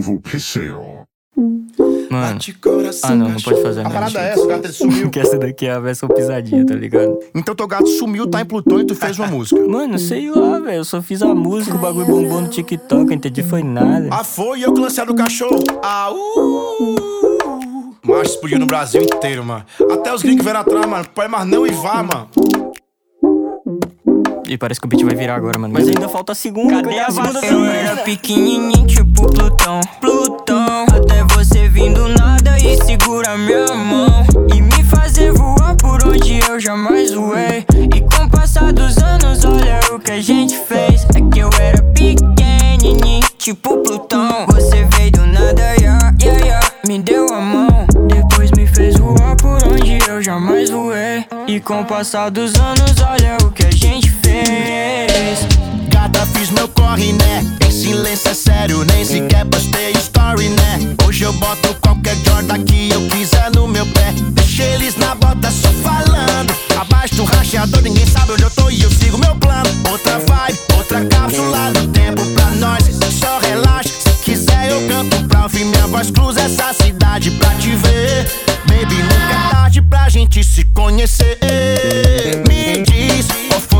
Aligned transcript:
PCO. 0.00 1.04
Mano. 2.10 2.38
Ah, 3.02 3.14
não, 3.16 3.28
não 3.30 3.40
pode 3.40 3.60
fazer 3.60 3.80
A 3.80 3.82
nada. 3.84 3.94
parada 3.94 4.20
é 4.20 4.32
essa, 4.32 4.42
o 4.42 4.46
gato 4.46 4.64
ele 4.66 4.72
sumiu. 4.72 5.02
Porque 5.02 5.18
essa 5.18 5.36
daqui 5.36 5.66
é 5.66 5.72
a 5.72 5.80
versão 5.80 6.08
pisadinha, 6.08 6.64
tá 6.64 6.74
ligado? 6.74 7.18
Então 7.34 7.54
teu 7.54 7.66
gato 7.66 7.88
sumiu, 7.88 8.28
tá 8.28 8.40
em 8.40 8.44
Plutão 8.44 8.80
e 8.80 8.84
tu 8.84 8.94
fez 8.94 9.18
uma 9.18 9.26
música. 9.26 9.60
Mano, 9.66 9.98
sei 9.98 10.30
lá, 10.30 10.60
velho. 10.60 10.76
Eu 10.78 10.84
só 10.84 11.02
fiz 11.02 11.22
a 11.22 11.34
música, 11.34 11.76
o 11.76 11.78
bagulho 11.80 12.06
bombou 12.06 12.40
no 12.40 12.48
TikTok, 12.48 13.06
eu 13.10 13.12
entendi 13.12 13.42
foi 13.42 13.62
nada. 13.64 14.08
Ah, 14.12 14.22
foi 14.22 14.64
eu 14.64 14.72
que 14.72 14.80
lancei 14.80 15.02
a 15.02 15.06
do 15.06 15.14
cachorro. 15.14 15.64
Ah, 15.82 16.12
uh. 16.12 17.94
Macho 18.06 18.30
explodiu 18.30 18.58
no 18.58 18.66
Brasil 18.66 19.02
inteiro, 19.02 19.44
mano. 19.44 19.64
Até 19.90 20.14
os 20.14 20.22
gringos 20.22 20.44
vieram 20.44 20.60
atrás, 20.60 20.86
mano. 20.86 21.06
Põe 21.14 21.26
mais 21.26 21.46
não 21.46 21.66
e 21.66 21.70
vá, 21.70 22.02
mano. 22.02 22.28
E 24.46 24.58
parece 24.58 24.80
que 24.80 24.86
o 24.86 24.88
beat 24.88 25.02
vai 25.04 25.14
virar 25.14 25.36
agora, 25.36 25.58
mano. 25.58 25.72
Mas 25.72 25.88
ainda 25.88 26.08
falta 26.08 26.32
a 26.32 26.34
segunda. 26.34 26.82
Cadê 26.82 26.98
a 26.98 27.06
a 27.06 27.10
segunda? 27.10 27.46
Eu 27.46 27.64
era 27.64 27.94
né? 27.94 28.02
pequenininho, 28.02 28.86
tipo 28.86 29.28
Plutão, 29.28 29.80
Plutão. 30.00 30.86
Até 30.92 31.24
você 31.34 31.68
vindo 31.68 32.08
nada 32.08 32.58
e 32.58 32.76
segura 32.84 33.36
minha 33.38 33.74
mão. 33.74 34.24
E 34.54 34.60
me 34.60 34.84
fazer 34.84 35.32
voar 35.32 35.74
por 35.76 36.06
onde 36.06 36.40
eu 36.46 36.60
jamais 36.60 37.12
voei. 37.12 37.64
E 37.94 38.00
com 38.00 38.24
o 38.24 38.30
passar 38.30 38.72
dos 38.72 38.98
anos, 38.98 39.44
olha 39.44 39.80
o 39.94 39.98
que 39.98 40.12
a 40.12 40.20
gente 40.20 40.58
fez. 40.58 41.06
É 41.14 41.20
que 41.20 41.38
eu 41.38 41.50
era 41.58 41.82
pequenininho, 41.82 43.26
tipo 43.38 43.78
Plutão. 43.78 44.46
Você 44.48 44.84
veio 44.96 45.12
do 45.12 45.26
nada, 45.26 45.62
yeah, 45.80 46.14
yeah, 46.20 46.44
yeah. 46.44 46.70
Me 46.86 46.98
deu 46.98 47.26
a 47.32 47.40
mão. 47.40 47.86
Depois 48.08 48.50
me 48.50 48.66
fez 48.66 48.96
voar 48.98 49.36
por 49.36 49.64
onde 49.66 49.98
eu 50.06 50.22
jamais 50.22 50.68
voei. 50.68 51.24
E 51.46 51.60
com 51.60 51.80
o 51.80 51.84
passar 51.84 52.30
dos 52.30 52.54
anos, 52.56 53.00
olha 53.00 53.38
o 53.46 53.50
que 53.50 53.64
a 53.64 53.70
gente 53.70 54.10
fez. 54.10 54.13
Gata, 55.88 56.26
fiz 56.34 56.50
meu 56.50 56.68
corre, 56.68 57.12
né? 57.12 57.44
Em 57.66 57.70
silêncio 57.70 58.30
é 58.30 58.34
sério, 58.34 58.84
nem 58.84 59.04
sequer 59.04 59.44
postei 59.46 59.92
story, 59.92 60.48
né? 60.48 60.96
Hoje 61.06 61.24
eu 61.24 61.32
boto 61.34 61.74
qualquer 61.80 62.16
Jordan 62.24 62.64
que 62.64 62.90
eu 62.90 63.00
quiser 63.08 63.50
no 63.54 63.68
meu 63.68 63.86
pé. 63.86 64.12
Deixa 64.32 64.64
eles 64.64 64.96
na 64.96 65.14
bota 65.14 65.50
só 65.50 65.68
falando. 65.82 66.54
Abaixo 66.80 67.14
do 67.16 67.24
rachador, 67.24 67.80
ninguém 67.82 68.06
sabe 68.06 68.32
onde 68.32 68.42
eu 68.42 68.50
tô 68.50 68.70
e 68.70 68.82
eu 68.82 68.90
sigo 68.90 69.18
meu 69.18 69.34
plano. 69.36 69.70
Outra 69.90 70.18
vibe, 70.18 70.58
outra 70.76 71.04
cápsula 71.04 71.72
do 71.72 71.88
tempo 71.88 72.24
pra 72.34 72.50
nós. 72.52 72.84
Só 73.20 73.38
relaxa, 73.38 73.88
se 73.88 74.10
quiser 74.24 74.70
eu 74.70 74.88
canto 74.88 75.28
pra 75.28 75.44
ouvir 75.44 75.64
minha 75.64 75.86
voz. 75.86 76.10
Cruza 76.10 76.40
essa 76.40 76.72
cidade 76.72 77.30
pra 77.32 77.50
te 77.54 77.70
ver. 77.70 78.30
Baby, 78.66 78.96
nunca 78.96 79.14
é 79.14 79.50
tarde 79.50 79.82
pra 79.82 80.08
gente 80.08 80.42
se 80.42 80.64
conhecer. 80.64 81.38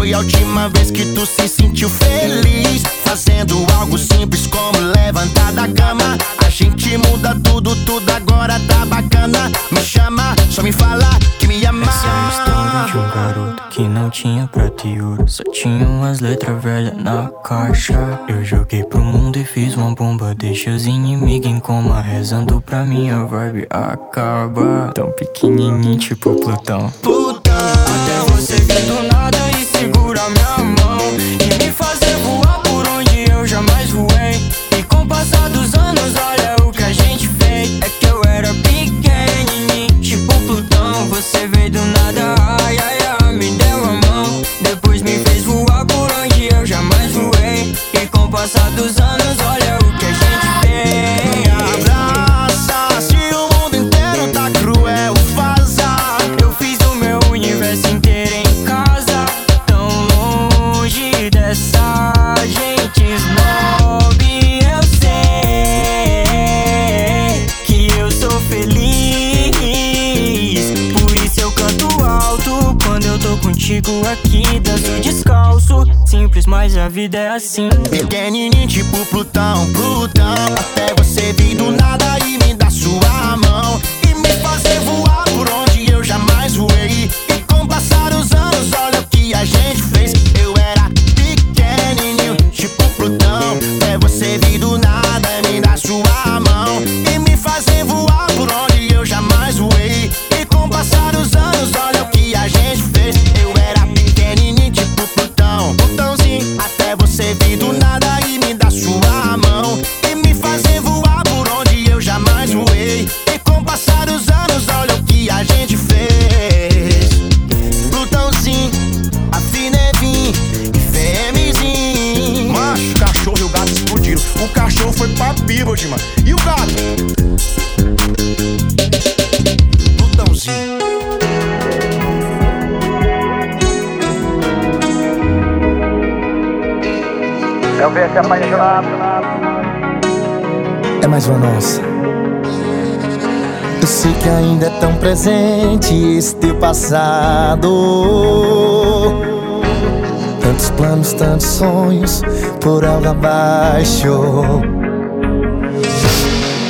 Foi 0.04 0.12
a 0.12 0.18
última 0.18 0.68
vez 0.68 0.90
que 0.90 1.02
tu 1.14 1.24
se 1.24 1.48
sentiu 1.48 1.88
feliz? 1.88 2.82
Fazendo 3.06 3.64
algo 3.72 3.96
simples 3.96 4.46
como 4.46 4.78
levantar 4.94 5.50
da 5.52 5.66
cama. 5.66 6.18
A 6.44 6.50
gente 6.50 6.98
muda 6.98 7.34
tudo, 7.42 7.74
tudo 7.86 8.10
agora 8.10 8.60
tá 8.68 8.84
bacana. 8.84 9.50
Me 9.70 9.80
chama, 9.80 10.36
só 10.50 10.62
me 10.62 10.72
fala 10.72 11.08
que 11.38 11.46
me 11.46 11.64
ama. 11.64 11.86
Essa 11.86 12.06
é 12.06 12.10
uma 12.10 12.28
história 12.28 12.92
de 12.92 12.98
um 12.98 13.14
garoto 13.14 13.62
que 13.70 13.88
não 13.88 14.10
tinha 14.10 14.46
prata 14.46 14.86
e 14.86 15.00
ouro 15.00 15.24
Só 15.26 15.42
tinha 15.44 15.88
umas 15.88 16.20
letras 16.20 16.62
velhas 16.62 16.96
na 17.02 17.30
caixa 17.42 18.20
Eu 18.28 18.44
joguei 18.44 18.84
pro 18.84 19.00
mundo 19.00 19.38
e 19.38 19.44
fiz 19.44 19.74
uma 19.74 19.94
bomba 19.94 20.34
Deixa 20.34 20.70
os 20.70 20.86
inimigos 20.86 21.50
em 21.50 21.58
coma 21.58 22.00
Rezando 22.00 22.60
pra 22.60 22.84
minha 22.84 23.24
vibe 23.24 23.66
acabar 23.70 24.92
Tão 24.92 25.10
pequenininho 25.12 25.98
tipo 25.98 26.34
Plutão 26.34 26.92
Plutão. 27.02 27.52
Até 27.54 28.32
você 28.32 28.56
vir 28.56 28.82
do 28.82 29.02
nada 29.02 29.13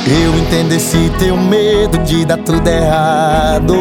Eu 0.07 0.35
entendo 0.37 0.73
esse 0.73 1.09
teu 1.19 1.35
medo 1.35 1.97
de 1.99 2.23
dar 2.23 2.37
tudo 2.37 2.67
errado. 2.67 3.75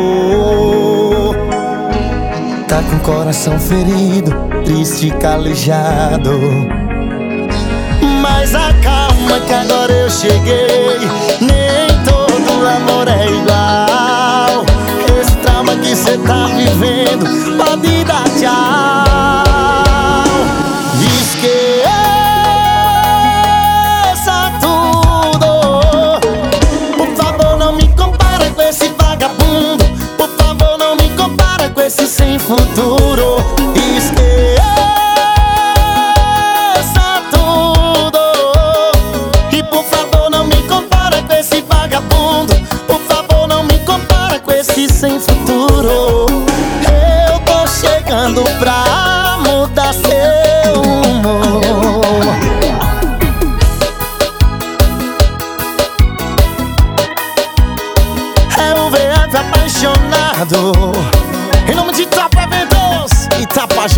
Tá 2.67 2.83
com 2.83 2.97
o 2.97 3.01
coração 3.01 3.59
ferido, 3.61 4.33
triste 4.65 5.11
calejado. 5.21 6.31
Mas 8.21 8.55
acalma 8.55 9.39
que 9.47 9.53
agora 9.53 9.93
eu 9.93 10.11
cheguei 10.11 10.99
Nem 11.41 11.89
todo 12.05 12.67
amor 12.67 13.07
é 13.07 13.27
igual 13.27 14.65
Esse 15.21 15.37
trauma 15.37 15.77
que 15.77 15.95
cê 15.95 16.17
tá 16.19 16.47
vivendo 16.47 17.27
Pode 17.59 18.05
dar 18.05 18.25
tchau 18.39 19.14
esse 32.55 32.75
sem 32.75 32.94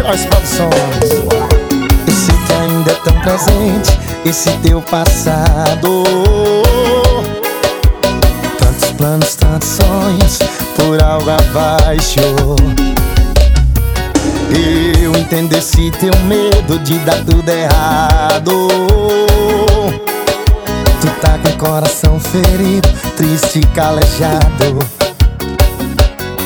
Tapajós 0.06 0.26
Produções. 0.26 1.10
Esse 2.06 2.32
que 2.32 2.52
ainda 2.52 2.92
é 2.92 2.94
tão 2.94 3.18
presente, 3.20 3.98
esse 4.24 4.50
teu 4.58 4.80
passado. 4.80 6.04
Tantos 8.56 8.90
planos, 8.92 9.34
tantos 9.34 9.68
sonhos, 9.68 10.38
por 10.76 11.02
algo 11.02 11.28
abaixo. 11.30 12.20
Eu 15.02 15.10
entendo 15.16 15.52
esse 15.54 15.90
teu 15.92 16.16
medo 16.26 16.78
de 16.78 16.98
dar 17.00 17.24
tudo 17.24 17.48
errado. 17.48 18.68
Tu 21.00 21.06
tá 21.20 21.36
com 21.38 21.48
o 21.48 21.56
coração 21.58 22.20
ferido, 22.20 22.88
triste 23.16 23.58
e 23.58 23.66
calejado. 23.74 24.78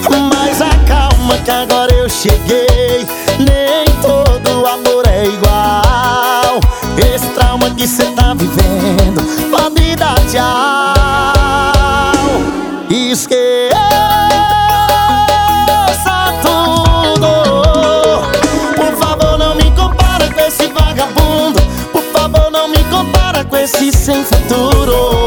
Mas 0.08 0.62
acalma 0.62 1.36
que 1.44 1.50
agora 1.50 1.92
eu 1.92 2.08
cheguei. 2.08 3.19
Nem 3.40 3.86
todo 4.02 4.66
amor 4.66 5.06
é 5.06 5.24
igual. 5.26 6.60
Esse 6.96 7.26
trauma 7.28 7.70
que 7.70 7.86
cê 7.88 8.04
tá 8.16 8.34
vivendo 8.34 9.22
pode 9.50 9.96
dar 9.96 10.14
tchau. 10.30 11.30
Esqueça 12.90 13.74
tudo. 16.42 17.30
Por 18.76 18.92
favor, 18.96 19.38
não 19.38 19.54
me 19.54 19.70
compara 19.72 20.32
com 20.32 20.40
esse 20.40 20.66
vagabundo. 20.68 21.60
Por 21.92 22.02
favor, 22.12 22.50
não 22.50 22.68
me 22.68 22.84
compara 22.84 23.44
com 23.44 23.56
esse 23.56 23.90
sem 23.92 24.24
futuro. 24.24 25.19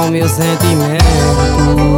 Que 0.00 0.06
fez 0.06 0.06
com 0.06 0.10
meu 0.10 0.28
sentimento 0.28 1.89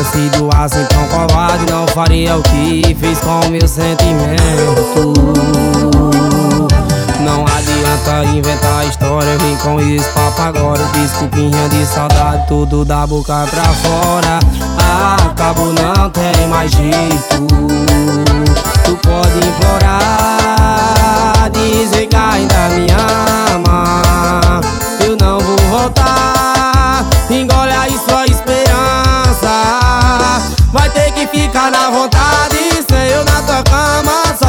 teria 0.00 0.04
sido 0.04 0.48
assim 0.56 0.84
tão 0.86 1.06
covarde 1.08 1.70
Não 1.70 1.86
faria 1.88 2.36
o 2.36 2.42
que 2.42 2.96
fez 2.98 3.18
com 3.20 3.48
meu 3.48 3.66
sentimento 3.66 5.12
Não 7.20 7.44
adianta 7.44 8.24
inventar 8.34 8.86
história 8.86 9.36
Vem 9.38 9.56
com 9.56 9.80
esse 9.80 10.08
papo 10.10 10.42
agora. 10.42 10.82
Desculpinha 10.94 11.68
de 11.68 11.84
saudade 11.86 12.46
Tudo 12.48 12.84
da 12.84 13.06
boca 13.06 13.46
pra 13.50 13.64
fora. 13.64 14.38
Acabou, 15.30 15.72
não 15.72 16.10
tem 16.10 16.46
mais 16.48 16.70
jeito 16.70 16.99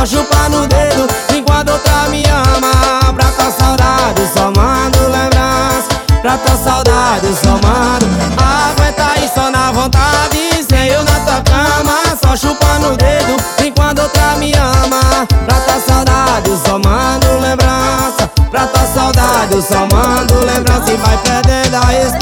Só 0.02 0.06
chupar 0.08 0.50
no 0.50 0.66
dedo 0.66 1.08
Enquanto 1.32 1.74
outra 1.74 2.10
me 2.10 2.24
ama 2.26 3.14
Pra 3.14 3.26
tua 3.34 3.52
saudade 3.52 4.28
só 4.34 4.46
mando 4.46 4.98
lembrança. 5.12 5.90
Pra 6.24 6.38
tua 6.40 6.58
saudade 6.58 7.28
só 7.36 7.52
mando. 7.52 8.08
Aguenta 8.36 9.12
aí 9.16 9.30
só 9.32 9.52
na 9.52 9.72
vontade 9.72 10.66
Sem 10.68 10.88
eu 10.88 11.04
na 11.04 11.20
tua 11.20 11.42
cama. 11.42 12.18
Só 12.20 12.36
chupando 12.36 12.94
o 12.94 12.98
dedo 12.98 13.38
Enquanto 13.64 14.00
outra 14.00 14.38
me 14.38 14.52
ama 14.56 15.28
Pra 15.46 15.60
tua 15.60 15.80
saudade 15.80 16.50
só 16.66 16.80
mando 16.80 17.40
lembrança. 17.40 18.28
Pra 18.50 18.66
tua 18.66 18.88
saudade 18.88 19.62
só 19.62 19.82
mando 19.82 20.34
lembrança. 20.44 20.92
E 20.92 20.98
vai 20.98 21.18
perdendo 21.20 21.76
a 21.76 21.94
esperança 21.94 22.21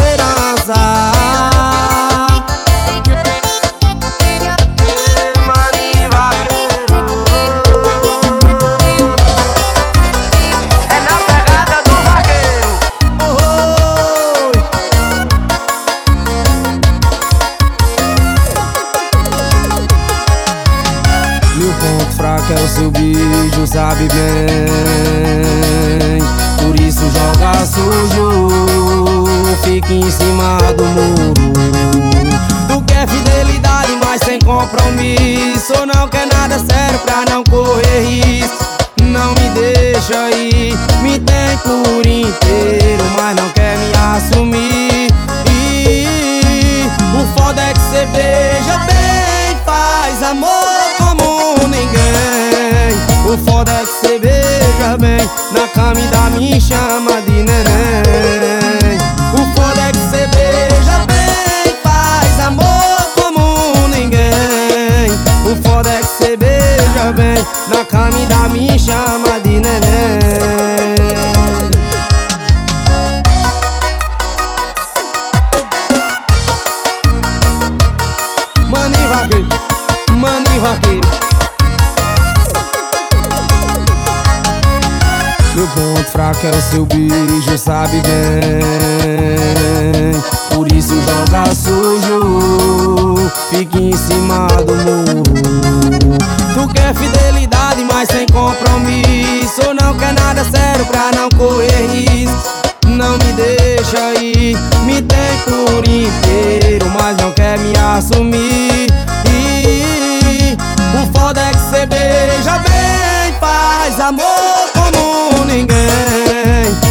quer 86.39 86.61
seu 86.61 86.85
beijo, 86.85 87.57
sabe 87.57 88.01
bem. 88.01 88.61
Por 90.53 90.71
isso 90.71 90.93
joga 91.01 91.53
sujo 91.53 93.31
Fique 93.49 93.77
em 93.77 93.97
cima 93.97 94.47
do 94.65 94.75
muro. 94.75 95.23
Tu 96.53 96.67
quer 96.73 96.93
fidelidade, 96.95 97.83
mas 97.91 98.07
sem 98.09 98.25
compromisso. 98.27 99.73
Não 99.79 99.93
quer 99.97 100.13
nada 100.13 100.43
sério 100.45 100.85
pra 100.85 101.11
não 101.15 101.29
correr 101.29 101.87
risco. 101.87 102.59
Não 102.87 103.17
me 103.17 103.33
deixa 103.33 104.13
ir 104.21 104.57
Me 104.85 105.01
tem 105.01 105.37
por 105.45 105.87
inteiro, 105.87 106.89
mas 106.89 107.17
não 107.17 107.31
quer 107.31 107.59
me 107.59 107.73
assumir. 107.77 108.87
O 110.91 111.17
foda 111.17 111.39
é 111.41 111.51
que 111.51 111.59
cê 111.69 111.85
beija 111.85 112.57
bem 112.59 113.33
Faz 113.39 113.99
amor 113.99 114.28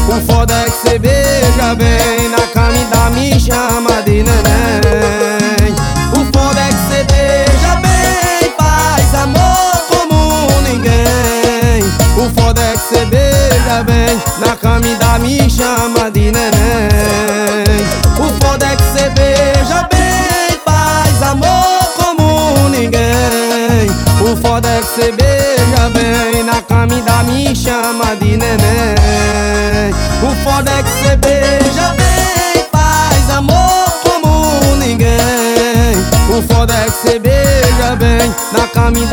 O 0.08 0.20
foda 0.22 0.54
é 0.54 0.64
que 0.64 0.70
cê 0.70 0.98
beija 0.98 1.74
bem 1.76 2.30
Na 2.30 2.46
cama 2.54 2.76
e 2.76 2.84
dá 2.86 3.10
me 3.10 3.38
chama 3.38 4.02
de 4.02 4.22
neném. 4.22 5.74
O 6.12 6.24
foda 6.32 6.60
é 6.60 6.68
que 6.68 6.74
cê 6.88 7.04
beija 7.04 7.76
bem 7.76 8.54
Faz 8.58 9.14
amor 9.14 9.82
como 9.88 10.48
ninguém. 10.62 11.84
O 12.16 12.40
foda 12.40 12.62
é 12.62 12.72
que 12.72 12.78
cê 12.78 13.04
beija 13.04 13.84
bem 13.84 14.18
Na 14.38 14.56
cama 14.56 14.86
e 14.86 14.94
dá 14.96 15.18
me 15.18 15.50
chama 15.50 16.10
de 16.10 16.32
neném 16.32 16.47
beija 38.28 38.48
bem 38.52 38.52
Na 38.52 38.68
cama 38.68 38.98
e 38.98 39.06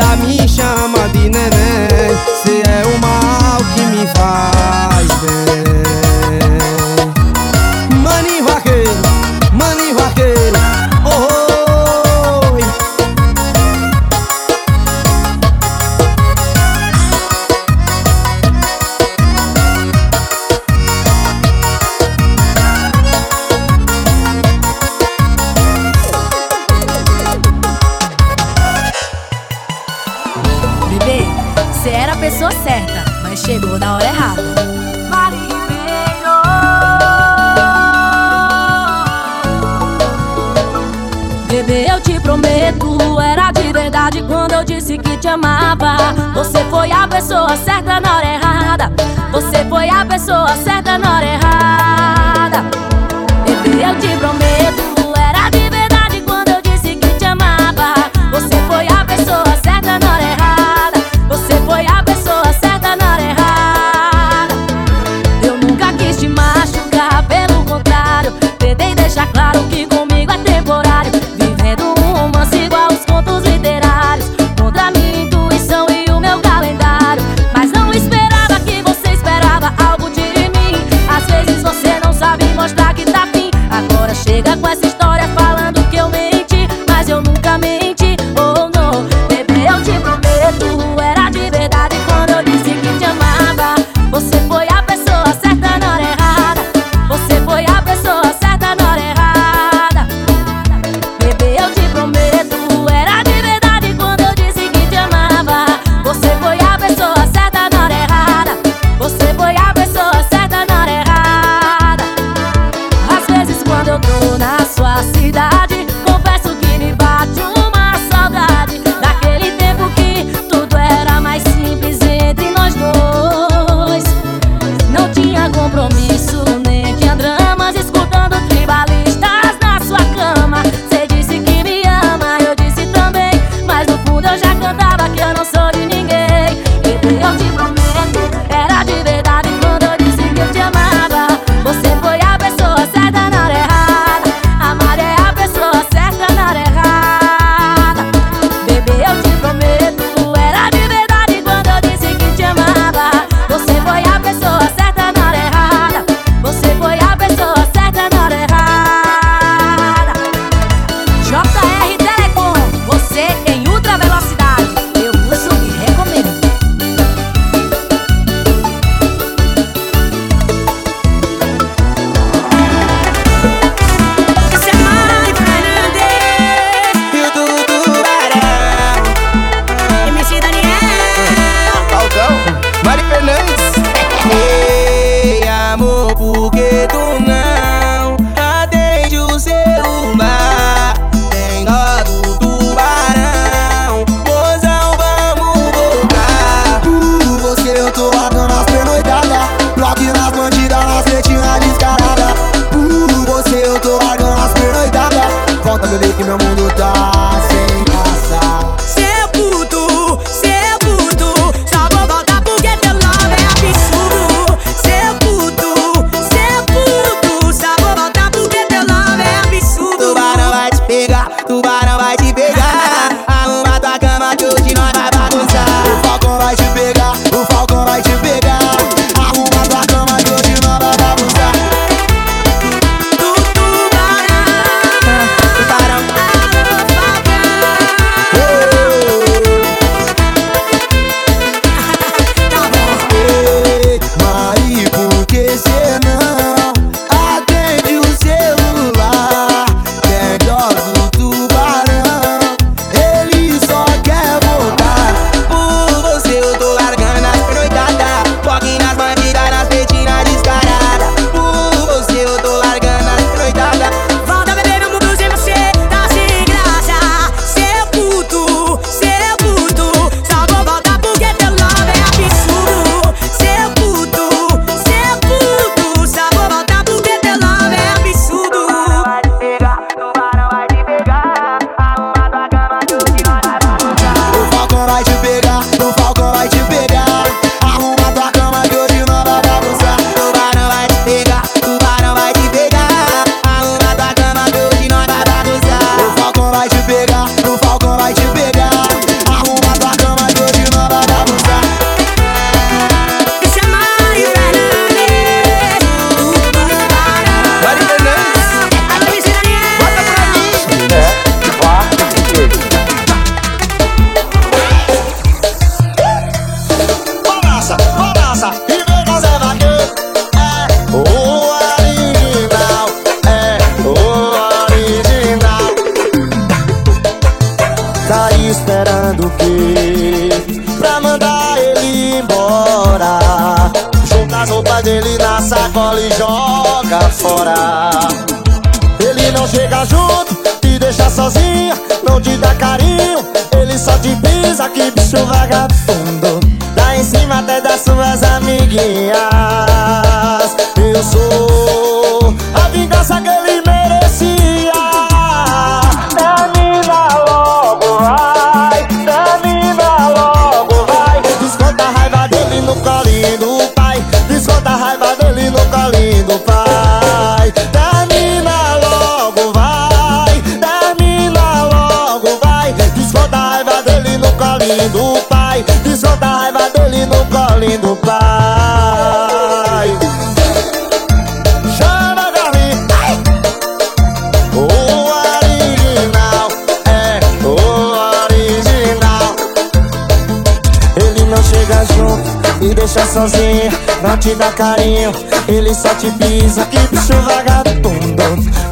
sozinho, 393.16 393.70
não 394.02 394.16
te 394.18 394.34
dá 394.34 394.52
carinho. 394.52 395.10
Ele 395.48 395.74
só 395.74 395.88
te 395.94 396.10
pisa, 396.12 396.66
que 396.66 396.78
bicho 396.88 397.14
vagabundo. 397.22 398.22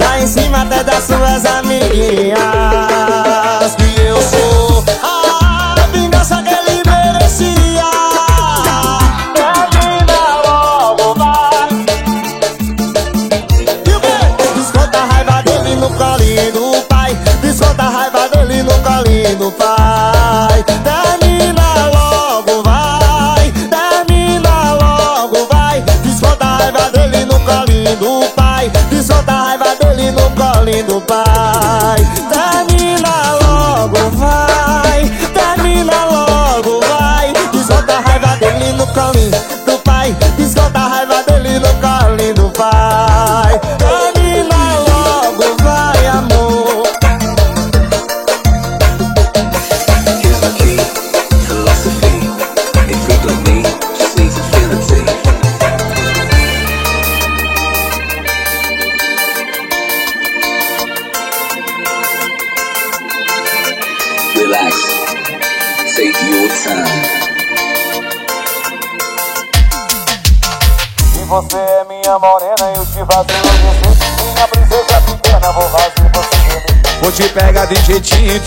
Lá 0.00 0.20
em 0.20 0.26
cima 0.26 0.62
até 0.62 0.85
das 0.85 1.04
suas 1.04 1.46
amiguinhas. 1.46 2.63
Do 30.82 31.00
pai. 31.02 32.02
Termina 32.28 32.53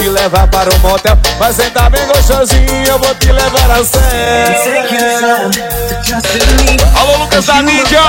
te 0.07 0.09
levar 0.09 0.47
para 0.47 0.73
o 0.73 0.79
motel 0.79 1.17
Vai 1.37 1.51
sentar 1.53 1.89
bem 1.89 2.05
gostosinho, 2.07 2.85
eu 2.87 2.97
vou 2.99 3.13
te 3.15 3.31
levar 3.31 3.71
a 3.71 3.83
sério 3.83 5.51
Alô, 6.95 7.17
Lucas 7.17 7.45
da 7.45 7.61
mídia! 7.61 8.01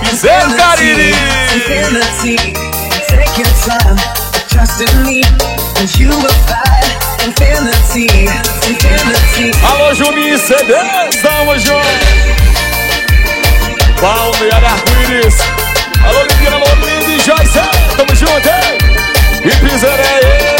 Piseiro 0.00 0.56
Cariri! 0.56 1.14
Alô, 9.62 9.94
Juninho 9.94 10.38
CD, 10.38 10.74
estamos 11.12 11.62
juntos! 11.62 11.88
Palmeira 14.00 14.56
Arco-Íris! 14.56 15.36
Alô, 16.04 16.22
Lidiana 16.22 16.58
Lolinda 16.58 17.10
e 17.12 17.20
Joyce, 17.20 17.60
tamo 17.96 18.14
junto, 18.14 18.48
hein? 18.48 18.78
E 19.44 19.50
piseiro 19.56 20.02
é 20.02 20.57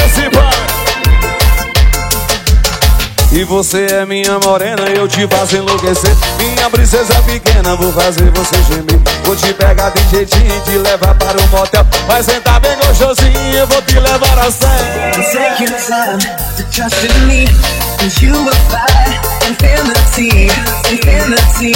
E 3.30 3.44
você 3.44 3.86
é 3.90 4.06
minha 4.06 4.38
morena, 4.38 4.88
eu 4.88 5.06
te 5.06 5.26
faço 5.28 5.56
enlouquecer. 5.56 6.10
Minha 6.38 6.70
princesa 6.70 7.14
pequena, 7.22 7.76
vou 7.76 7.92
fazer 7.92 8.30
você 8.30 8.56
gemer. 8.62 8.98
Vou 9.24 9.36
te 9.36 9.52
pegar 9.52 9.90
de 9.90 10.02
jeitinho 10.08 10.56
e 10.56 10.60
te 10.62 10.78
levar 10.78 11.14
para 11.14 11.38
o 11.38 11.48
motel. 11.48 11.86
Vai 12.06 12.22
sentar 12.22 12.58
bem 12.60 12.74
gostosinho, 12.76 13.54
eu 13.54 13.66
vou 13.66 13.82
te 13.82 14.00
levar 14.00 14.38
a 14.38 14.50
sério. 14.50 15.24
Take 15.30 15.64
your 15.64 15.78
time 15.78 16.18
to 16.56 16.62
trust 16.70 17.04
in 17.04 17.26
me, 17.26 17.44
and 18.00 18.22
you 18.22 18.32
will 18.32 18.54
find 18.70 19.20
infinity, 19.46 20.46
infinity. 20.90 21.72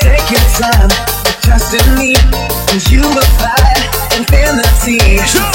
Take 0.00 0.34
your 0.34 0.44
time 0.58 0.88
to 1.24 1.32
trust 1.40 1.72
in 1.72 1.94
me, 1.96 2.14
and 2.72 2.90
you 2.90 3.00
will 3.00 3.22
find 3.38 4.20
infinity, 4.20 4.98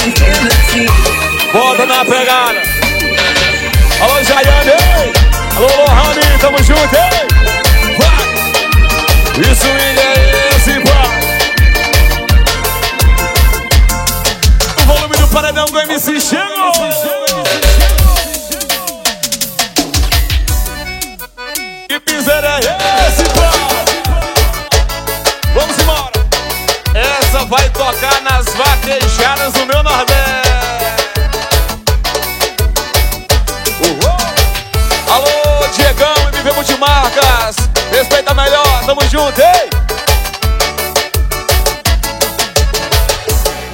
infinity. 0.06 0.88
Volta 1.54 1.86
na 1.86 2.04
pegada 2.04 2.79
Alô, 4.02 4.24
Jaiane, 4.24 4.72
ei! 4.72 5.14
Alô, 5.58 5.68
Lohane, 5.68 6.22
tamo 6.40 6.58
junto, 6.64 6.96
ei! 6.96 7.28
Vai! 7.98 8.26
Isso 9.52 9.68
é 9.68 10.56
esse, 10.56 10.80
pai! 10.82 11.20
O 14.78 14.86
volume 14.86 15.16
do 15.18 15.28
paredão 15.28 15.66
do 15.66 15.80
MC 15.82 16.20
chegou! 16.22 16.72
Que 21.88 22.00
piseiro 22.00 22.48
é 22.48 22.89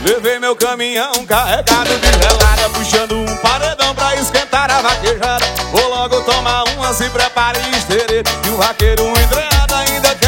Levei 0.04 0.38
meu 0.38 0.54
caminhão 0.54 1.26
carregado 1.26 1.98
de 1.98 2.12
gelada, 2.12 2.70
puxando 2.74 3.16
um 3.16 3.38
paredão 3.38 3.96
pra 3.96 4.16
esquentar 4.16 4.70
a 4.70 4.82
vaquejada. 4.82 5.46
Vou 5.72 5.88
logo 5.90 6.22
tomar 6.22 6.66
uma, 6.76 6.94
se 6.94 7.10
prepare 7.10 7.60
esterê. 7.78 8.22
E 8.46 8.50
o 8.50 8.58
vaqueiro 8.58 9.04
hidreado 9.18 9.76
ainda 9.76 10.14
quer 10.16 10.25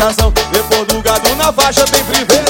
sensação. 0.00 0.32
Depois 0.50 0.86
do 0.86 1.02
gado 1.02 1.36
na 1.36 1.52
faixa 1.52 1.84
tem 1.84 2.02
privê 2.04 2.49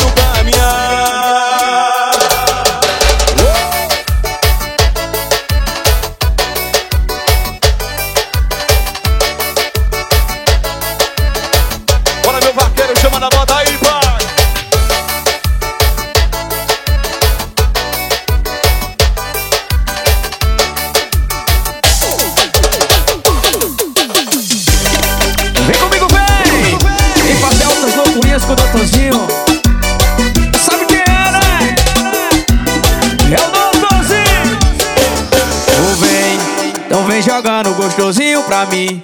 pra 38.60 38.66
mim. 38.66 39.02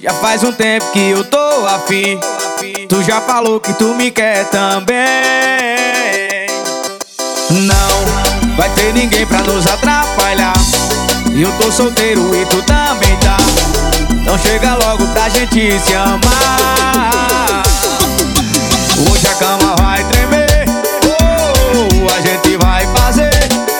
Já 0.00 0.12
faz 0.14 0.42
um 0.42 0.52
tempo 0.52 0.90
que 0.92 1.10
eu 1.10 1.24
tô 1.24 1.66
afim. 1.66 2.18
Tu 2.88 3.02
já 3.02 3.20
falou 3.20 3.60
que 3.60 3.72
tu 3.74 3.94
me 3.94 4.10
quer 4.10 4.44
também. 4.50 4.96
Não 7.50 8.56
vai 8.56 8.68
ter 8.70 8.92
ninguém 8.92 9.26
pra 9.26 9.38
nos 9.38 9.66
atrapalhar. 9.66 10.52
E 11.34 11.42
eu 11.42 11.52
tô 11.52 11.72
solteiro 11.72 12.20
e 12.36 12.44
tu 12.46 12.60
também 12.62 13.16
tá. 13.18 13.36
Então 14.10 14.38
chega 14.38 14.74
logo 14.74 15.06
pra 15.08 15.28
gente 15.28 15.80
se 15.80 15.94
amar. 15.94 17.62
Hoje 19.10 19.26
a 19.26 19.34
cama 19.34 19.74
vai 19.78 20.04
tremer. 20.04 20.66
Oh, 21.06 22.14
a 22.14 22.20
gente 22.20 22.56
vai 22.58 22.86
fazer. 22.96 23.30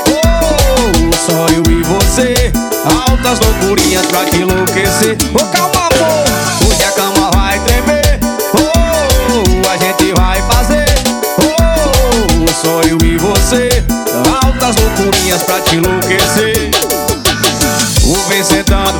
Oh, 0.08 1.12
só 1.26 1.46
eu 1.48 1.62
e 1.70 1.82
você. 1.82 2.61
Altas 2.84 3.38
loucurinhas 3.40 4.06
pra 4.06 4.24
te 4.24 4.38
enlouquecer. 4.38 5.16
Ô 5.34 5.38
oh, 5.40 5.46
calma 5.46 5.88
amor, 5.88 6.68
hoje 6.68 6.84
a 6.84 6.92
cama 6.92 7.30
vai 7.34 7.58
tremer. 7.60 8.18
Oh, 8.54 9.68
a 9.70 9.76
gente 9.76 10.12
vai 10.14 10.42
fazer. 10.42 10.86
Oh, 11.38 12.52
só 12.60 12.80
eu 12.82 12.98
e 13.04 13.16
você. 13.16 13.68
Altas 14.42 14.76
loucurinhas 14.76 15.42
pra 15.42 15.60
te 15.60 15.76
enlouquecer. 15.76 16.70
O 18.04 18.14
vencedor 18.28 18.92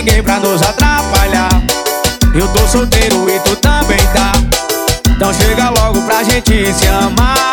ninguém 0.00 0.22
pra 0.22 0.40
nos 0.40 0.62
atrapalhar. 0.62 1.50
Eu 2.34 2.48
tô 2.48 2.66
solteiro 2.68 3.28
e 3.28 3.38
tu 3.40 3.54
também 3.56 3.98
tá. 4.14 4.32
Então 5.10 5.32
chega 5.34 5.68
logo 5.68 6.00
pra 6.02 6.22
gente 6.22 6.72
se 6.72 6.86
amar. 6.86 7.49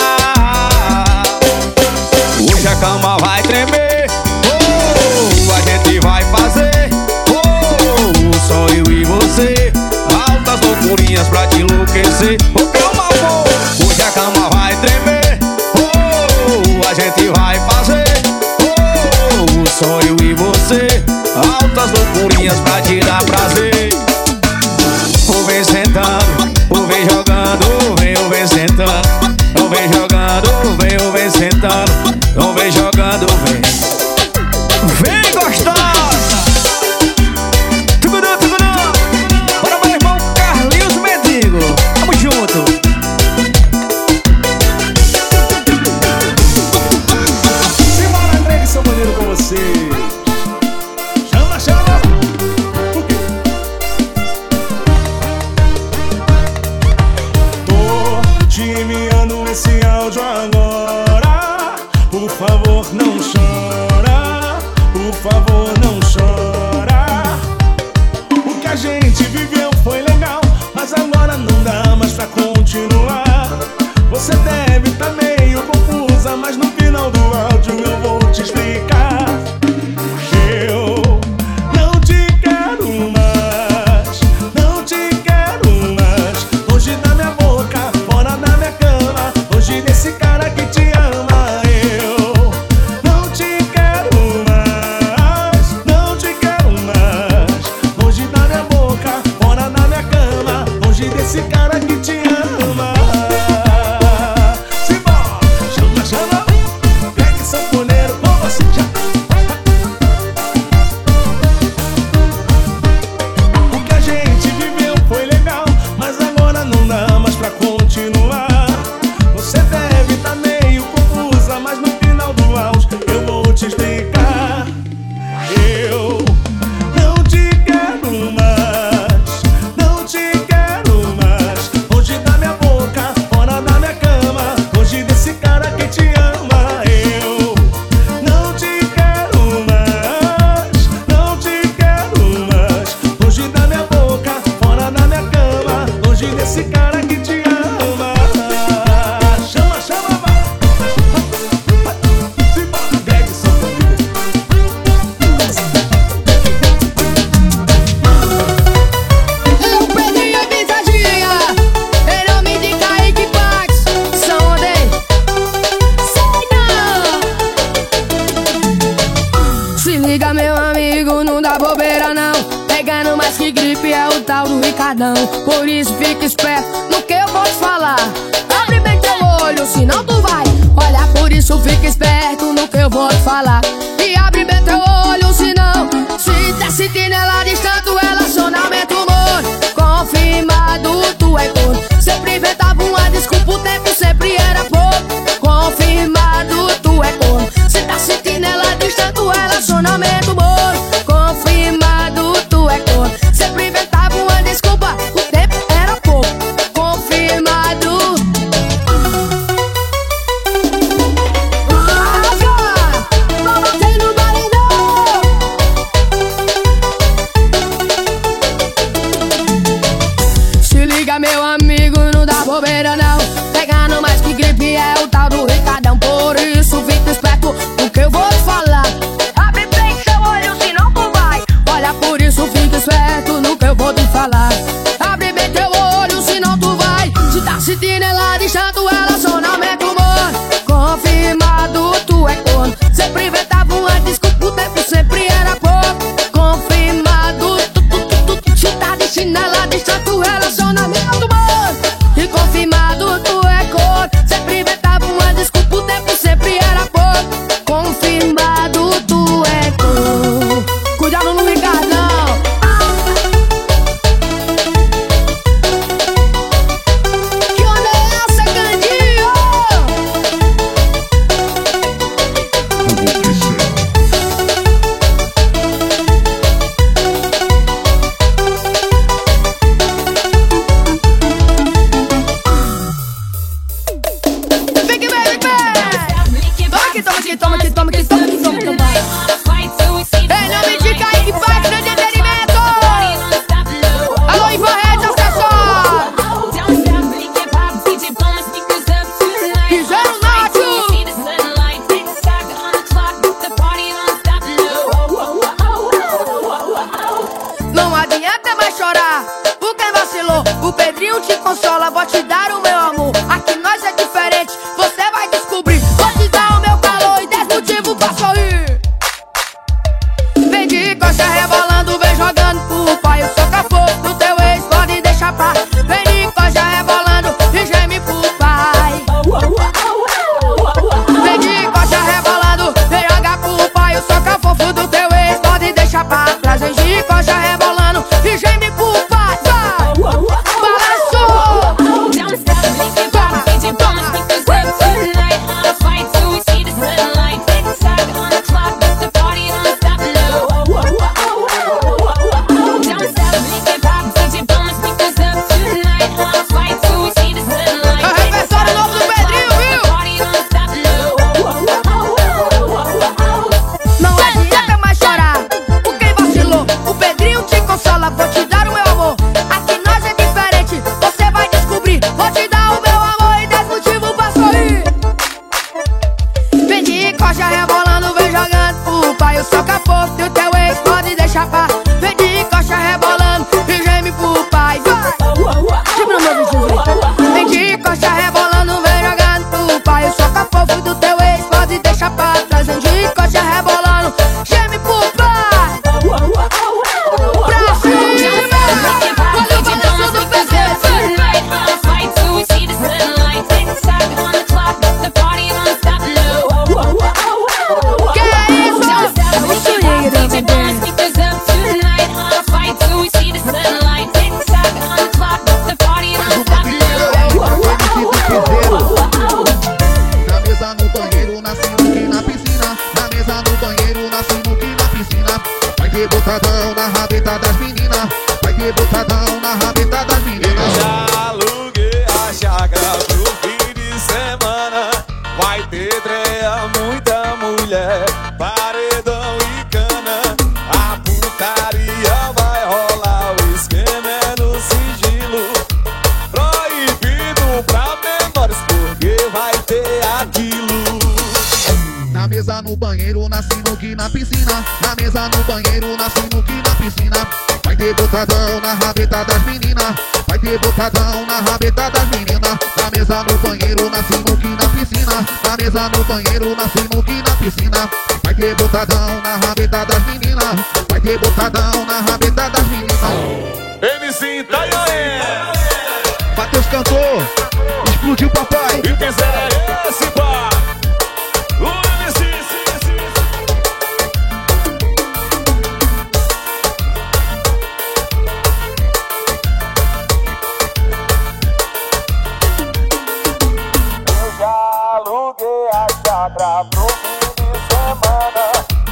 Pro 496.48 496.88
fim 496.88 497.20
de 497.36 497.60
semana. 497.68 498.46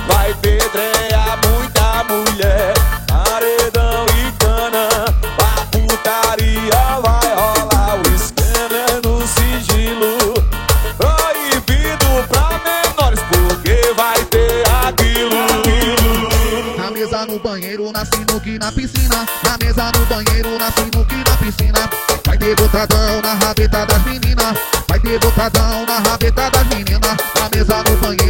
Vai 0.08 0.34
pedrear 0.36 1.40
muita 1.48 2.04
mulher, 2.04 2.74
paredão 3.08 4.06
e 4.08 4.32
cana. 4.34 4.90
A 5.40 5.66
putaria 5.68 7.00
vai 7.02 7.34
rolar, 7.34 7.96
o 7.96 8.02
esquema 8.14 8.76
é 8.76 9.08
no 9.08 9.26
sigilo. 9.26 10.34
Proibido 10.98 12.28
pra 12.28 12.60
menores, 12.66 13.22
porque 13.30 13.94
vai 13.96 14.24
ter 14.26 14.64
aquilo. 14.86 15.40
Na 16.78 16.92
mesa, 16.92 17.26
no 17.26 17.40
banheiro, 17.40 17.92
na 17.92 18.06
sinuca 18.06 18.60
na 18.60 18.72
piscina. 18.72 19.26
Na 19.44 19.58
mesa, 19.66 19.92
no 19.98 20.06
banheiro, 20.08 20.58
na 20.60 20.72
sinuca 20.72 21.16
na 21.16 21.38
piscina. 21.38 21.90
Vai 22.26 22.38
ter 22.38 22.56
botadão 22.56 23.22
na 23.22 23.34
rabeta 23.34 23.86
das 23.86 24.04
meninas. 24.04 24.58
Vai 24.90 25.00
ter 25.00 25.20
botadão 25.20 25.86
na 25.86 26.00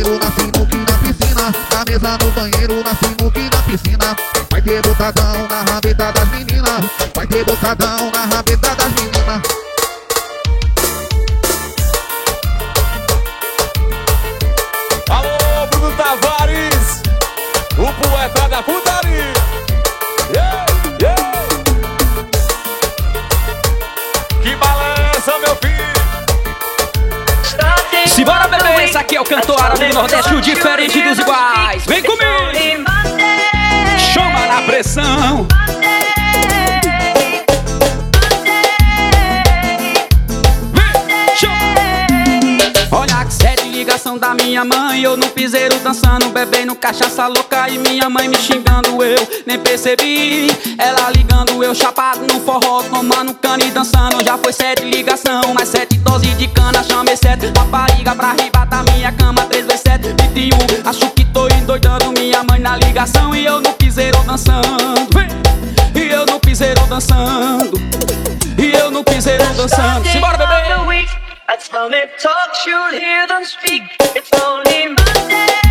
banheiro, 0.06 0.20
na 0.20 0.32
sinuca 0.32 0.78
na 0.78 0.98
piscina. 1.00 1.54
Na 1.72 1.86
mesa, 1.86 2.18
no 2.24 2.32
banheiro, 2.32 2.84
na 2.84 2.96
sinuca 2.96 3.40
e 3.40 3.50
na 3.50 3.62
piscina. 3.64 4.16
Vai 4.52 4.62
ter 4.62 4.82
botadão 4.82 5.48
na 5.48 5.74
rabeta 5.74 6.12
das 6.12 6.30
meninas. 6.30 6.86
Vai 7.14 7.28
ter 7.28 7.44
botadão 7.44 8.12
na 8.12 8.26
rabeta 8.26 8.76
das 8.76 8.94
meninas. 8.94 9.15
Nordeste, 29.96 30.34
o 30.34 30.42
diferente 30.42 31.02
dos 31.02 31.18
iguais. 31.18 31.86
Vem 31.86 32.04
comigo! 32.04 32.84
Chama 33.98 34.46
na 34.46 34.62
pressão! 34.64 35.48
Ligação 43.72 44.18
da 44.18 44.34
minha 44.34 44.66
mãe. 44.66 45.04
Eu 45.04 45.16
no 45.16 45.28
piseiro 45.30 45.78
dançando, 45.80 46.30
bebendo 46.30 46.74
cachaça 46.76 47.28
louca 47.28 47.70
E 47.70 47.78
minha 47.78 48.10
mãe 48.10 48.28
me 48.28 48.36
xingando, 48.36 49.04
eu 49.04 49.28
nem 49.46 49.60
percebi. 49.60 50.48
Ela 50.78 51.12
ligando, 51.12 51.64
eu 51.64 51.76
chapado 51.76 52.22
no 52.22 52.40
forró 52.40 52.82
Tomando 52.84 53.34
cana 53.36 53.64
e 53.64 53.70
dançando. 53.70 54.24
Já 54.24 54.38
foi 54.38 54.54
sete 54.54 54.84
ligação, 54.84 55.54
mais 55.54 55.70
sete 55.70 55.98
doses 56.00 56.36
de 56.38 56.48
cana. 56.48 56.84
Chamei 56.84 57.16
sete 57.16 57.52
rapariga 57.56 58.16
pra 58.16 58.30
arrebatar 58.30 58.84
minha 58.92 59.12
cama 59.12 59.35
3 60.36 60.50
vezes 60.50 60.84
7, 60.84 60.86
21 60.86 60.90
Acho 60.90 61.10
que 61.12 61.26
tô 61.26 61.48
endoidando 61.48 62.12
minha 62.12 62.44
mãe 62.44 62.60
na 62.60 62.76
ligação 62.76 63.34
E 63.34 63.46
eu 63.46 63.62
no 63.62 63.74
piseiro 63.74 64.22
dançando! 64.24 65.08
E 65.96 66.12
eu 66.12 66.26
no 66.26 66.40
piseiro 66.40 66.86
dançando 66.88 67.80
E 68.58 68.74
eu 68.74 68.92
no 68.92 69.04
piseiro 69.04 69.44
dançando 69.54 70.06
Simbora, 70.08 70.38
bebê! 70.38 70.56
That's 71.48 71.70
how 71.70 71.90
talk, 71.90 72.68
you'll 72.68 73.00
hear 73.00 73.28
them 73.28 73.46
speak. 73.46 73.84
It's 74.14 74.30
only 74.42 74.88
Monday. 74.88 75.65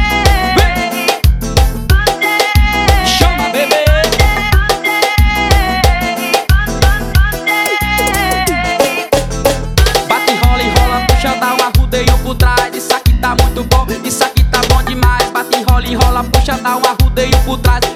Arrudeio 17.15 17.39
por 17.45 17.61
trás. 17.61 17.94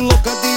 Louca 0.00 0.34
de 0.42 0.47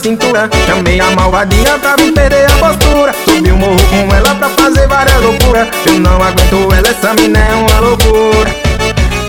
cintura. 0.00 0.48
Chamei 0.66 1.00
a 1.00 1.10
malvadinha 1.10 1.78
pra 1.78 1.96
me 1.96 2.12
perder 2.12 2.46
a 2.46 2.54
postura. 2.56 3.14
Subi 3.24 3.50
o 3.50 3.56
morro 3.56 3.76
com 3.90 4.14
ela 4.14 4.34
pra 4.34 4.48
fazer 4.50 4.86
várias 4.86 5.20
loucuras. 5.22 5.68
Eu 5.86 5.98
não 5.98 6.22
aguento 6.22 6.72
ela, 6.72 6.88
essa 6.88 7.14
mina 7.14 7.38
é 7.38 7.54
uma 7.54 7.80
loucura. 7.80 8.50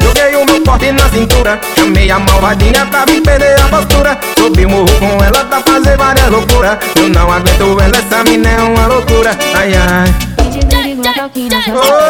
Joguei 0.02 0.36
o 0.36 0.46
meu 0.46 0.62
porte 0.62 0.92
na 0.92 1.10
cintura. 1.10 1.60
Chamei 1.76 2.12
a 2.12 2.20
malvadinha 2.20 2.86
pra 2.86 3.06
me 3.06 3.22
perder 3.22 3.60
a 3.62 3.68
postura. 3.68 4.18
Subi 4.38 4.66
o 4.66 4.70
morro 4.70 4.92
com 5.00 5.24
ela 5.24 5.46
pra 5.46 5.62
fazer 5.62 5.98
várias 5.98 6.30
loucuras. 6.30 6.78
Eu 6.96 7.10
não 7.10 7.32
aguento 7.32 7.80
ela, 7.82 7.98
essa 7.98 8.24
mina 8.24 8.50
é 8.50 8.62
uma 8.62 8.88
loucura. 8.88 9.38
Ai 9.56 9.74
ai. 9.76 10.30
Show 11.66 12.10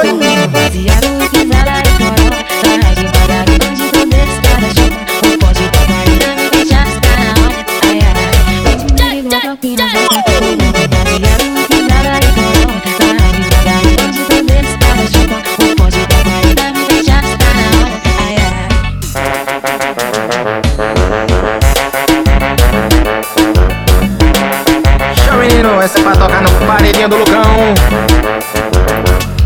pra 26.09 26.27
tocar 26.27 26.41
no 26.41 26.49
paredinho 26.65 27.07
do 27.07 27.17
Lucão. 27.17 27.43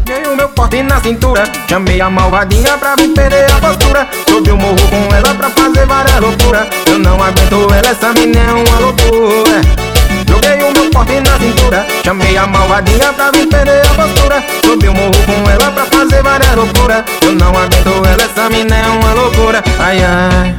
Ganhei 0.05 0.28
o 0.28 0.36
meu 0.36 0.49
porte 0.49 0.82
na 0.84 0.99
cintura 1.01 1.43
Chamei 1.68 1.99
a 1.99 2.09
malvadinha 2.09 2.78
pra 2.78 2.95
me 2.95 3.09
perder 3.09 3.51
a 3.51 3.59
postura. 3.59 4.07
Subi 4.28 4.51
o 4.51 4.57
morro 4.57 4.76
com 4.89 5.16
ela 5.16 5.34
pra 5.36 5.49
fazer 5.49 5.86
várias 5.86 6.20
loucuras. 6.20 6.68
Eu 6.86 6.99
não 6.99 7.22
aguento 7.22 7.74
ela, 7.74 7.89
essa 7.89 8.14
mina 8.14 8.39
é 8.39 8.53
uma 8.53 8.80
loucura. 8.80 9.61
Joguei 10.28 10.64
o 10.64 10.72
meu 10.74 10.89
porte 10.89 11.20
na 11.20 11.38
cintura 11.38 11.86
Chamei 12.03 12.38
a 12.38 12.47
malvadinha 12.47 13.14
pra 13.14 13.32
me 13.32 13.45
perder 13.45 13.82
a 13.86 13.93
postura. 13.93 14.43
Subi 14.64 14.88
o 14.88 14.93
morro 14.93 15.11
com 15.26 15.49
ela 15.49 15.72
pra 15.72 15.86
fazer 15.86 16.24
várias 16.24 16.55
loucuras. 16.55 17.03
Eu 17.22 17.34
não 17.34 17.49
aguento 17.49 18.05
ela, 18.05 18.24
essa 18.24 18.49
mina 18.49 18.76
é 18.76 18.88
uma 18.88 19.14
loucura. 19.14 19.64
Ai 19.80 20.03
ai 20.03 20.55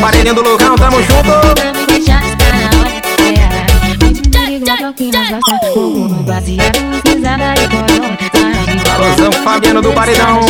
Paredinho 0.00 0.34
do 0.34 0.42
Lucão, 0.42 0.76
tamo 0.76 1.02
junto. 1.02 1.30
Alôzão 8.94 9.32
Fabiano 9.44 9.82
do 9.82 9.92
Paredão. 9.92 10.40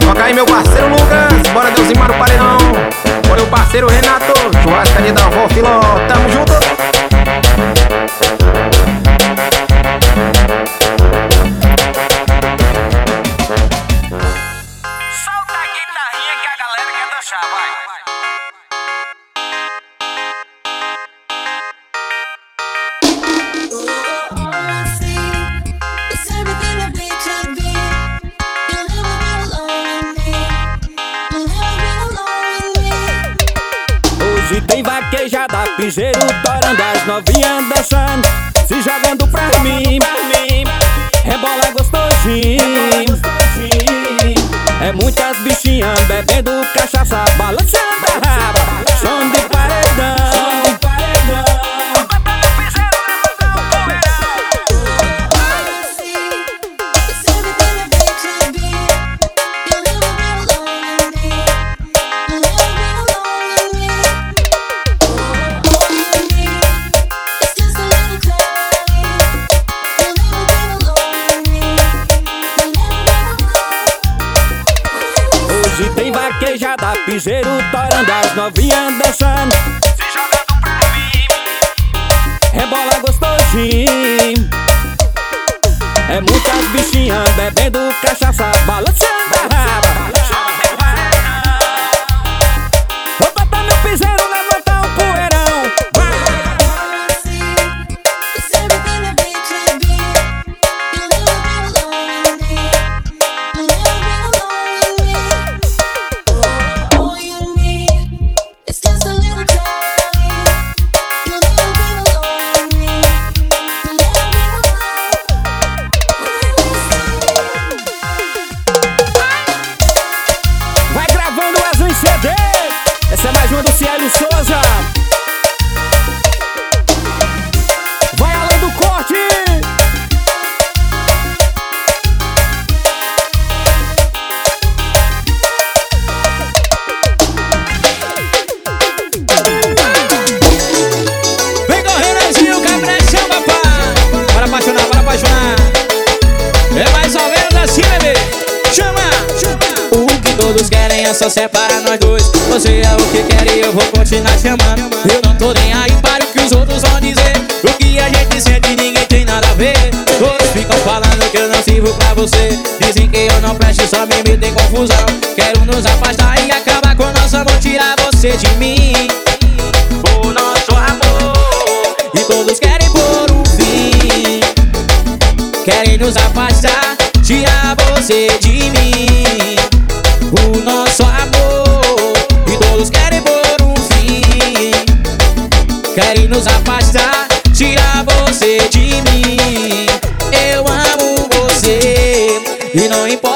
Toca 0.00 0.24
aí 0.24 0.34
meu 0.34 0.46
parceiro 0.46 0.88
Lucas 0.88 1.52
Bora 1.52 1.70
Deusimar 1.70 2.10
o 2.10 2.14
Paredão. 2.18 2.58
Bora 3.28 3.42
o 3.42 3.46
parceiro 3.46 3.88
Renato 3.88 4.32
Churrascaria 4.62 5.12
da 5.12 5.26
avó 5.26 5.48
Filó 5.48 5.80
Tamo 6.08 6.28
junto 6.30 6.85
vaquejada, 76.36 76.92
piseiro 77.06 77.50
torando 77.70 78.12
as 78.12 78.34
novinhas 78.34 78.98
dançando. 78.98 79.54
Se 79.96 80.04
jogando 80.12 80.60
pra 80.60 80.78
mim 80.92 81.26
Rebola 82.52 82.98
gostosinho. 83.00 84.50
É 86.08 86.20
muitas 86.20 86.68
bichinhas 86.68 87.28
bebendo 87.30 87.78
cachaça 88.02 88.50
Balançando 88.66 89.15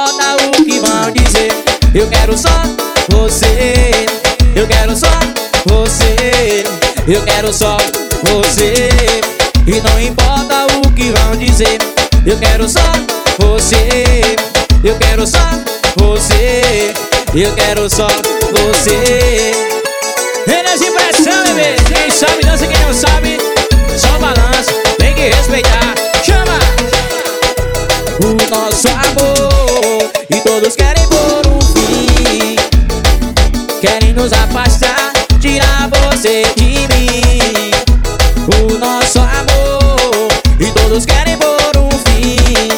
importa 0.01 0.37
o 0.47 0.65
que 0.65 0.81
vão 0.81 1.11
dizer. 1.11 1.53
Eu 1.95 2.09
quero 2.09 2.37
só 2.37 2.49
você. 3.11 3.91
Eu 4.57 4.67
quero 4.67 4.97
só 4.97 5.11
você. 5.67 6.65
Eu 7.07 7.23
quero 7.23 7.53
só 7.53 7.77
você. 8.23 8.89
E 9.67 9.81
não 9.83 10.01
importa 10.01 10.67
o 10.79 10.91
que 10.93 11.11
vão 11.11 11.37
dizer. 11.37 11.79
Eu 12.25 12.39
quero 12.39 12.67
só 12.67 12.81
você. 13.39 14.23
Eu 14.83 14.97
quero 14.97 15.27
só 15.27 15.39
você. 15.97 16.95
Eu 17.35 17.55
quero 17.55 17.91
só 17.91 18.09
você. 18.53 19.53
Energia 20.47 20.89
e 20.89 20.93
pressão, 20.93 21.45
bebê. 21.45 21.77
Quem 21.93 22.11
sabe 22.11 22.43
dança, 22.43 22.67
quem 22.67 22.79
não 22.79 22.95
sabe. 22.95 23.39
Só 23.99 24.19
balança, 24.19 24.73
tem 24.99 25.15
que 25.15 25.29
respeitar. 25.29 25.95
Chama! 26.25 26.59
O 28.23 28.51
nosso 28.51 28.89
amor 28.89 29.70
todos 30.61 30.77
querem 30.77 31.07
pôr 31.09 31.47
um 31.47 31.61
fim. 31.61 32.57
Querem 33.81 34.13
nos 34.13 34.31
afastar 34.31 35.11
Tirar 35.41 35.89
você 35.89 36.43
de 36.55 36.87
mim. 36.89 37.71
O 38.47 38.79
nosso 38.79 39.21
amor 39.21 40.29
E 40.59 40.67
todos 40.73 41.07
querem 41.07 41.39
pôr 41.39 41.79
um 41.79 41.89
fim. 41.91 42.69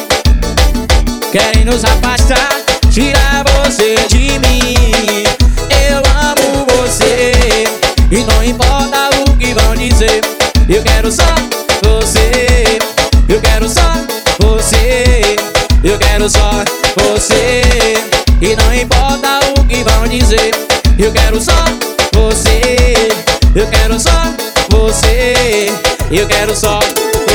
Querem 1.29 1.65
nos 1.65 1.83
afastar 1.83 2.55
Tirar 2.89 3.43
você 3.43 3.95
de 4.07 4.39
mim. 4.39 5.23
Eu 5.69 5.97
amo 6.21 6.65
você 6.77 7.65
E 8.09 8.23
não 8.23 8.43
importa 8.45 9.09
o 9.27 9.37
que 9.37 9.53
vão 9.53 9.75
dizer. 9.75 10.21
Eu 10.69 10.81
quero 10.83 11.11
só 11.11 11.35
você 11.81 12.79
Eu 13.27 13.41
quero 13.41 13.67
só 13.67 13.91
você. 14.39 15.35
Eu 15.83 15.97
quero 15.97 16.29
só 16.29 16.63
você 16.95 17.62
E 18.43 18.57
não 18.57 18.75
importa 18.75 19.39
o 19.57 19.63
que 19.63 19.81
vão 19.85 20.05
dizer 20.05 20.51
Eu 20.99 21.13
quero 21.13 21.39
só 21.39 21.53
você 22.13 22.93
Eu 23.55 23.65
quero 23.67 23.97
só 23.97 24.11
você 24.69 25.67
Eu 26.11 26.27
quero 26.27 26.53
só 26.53 26.77
você 26.81 27.32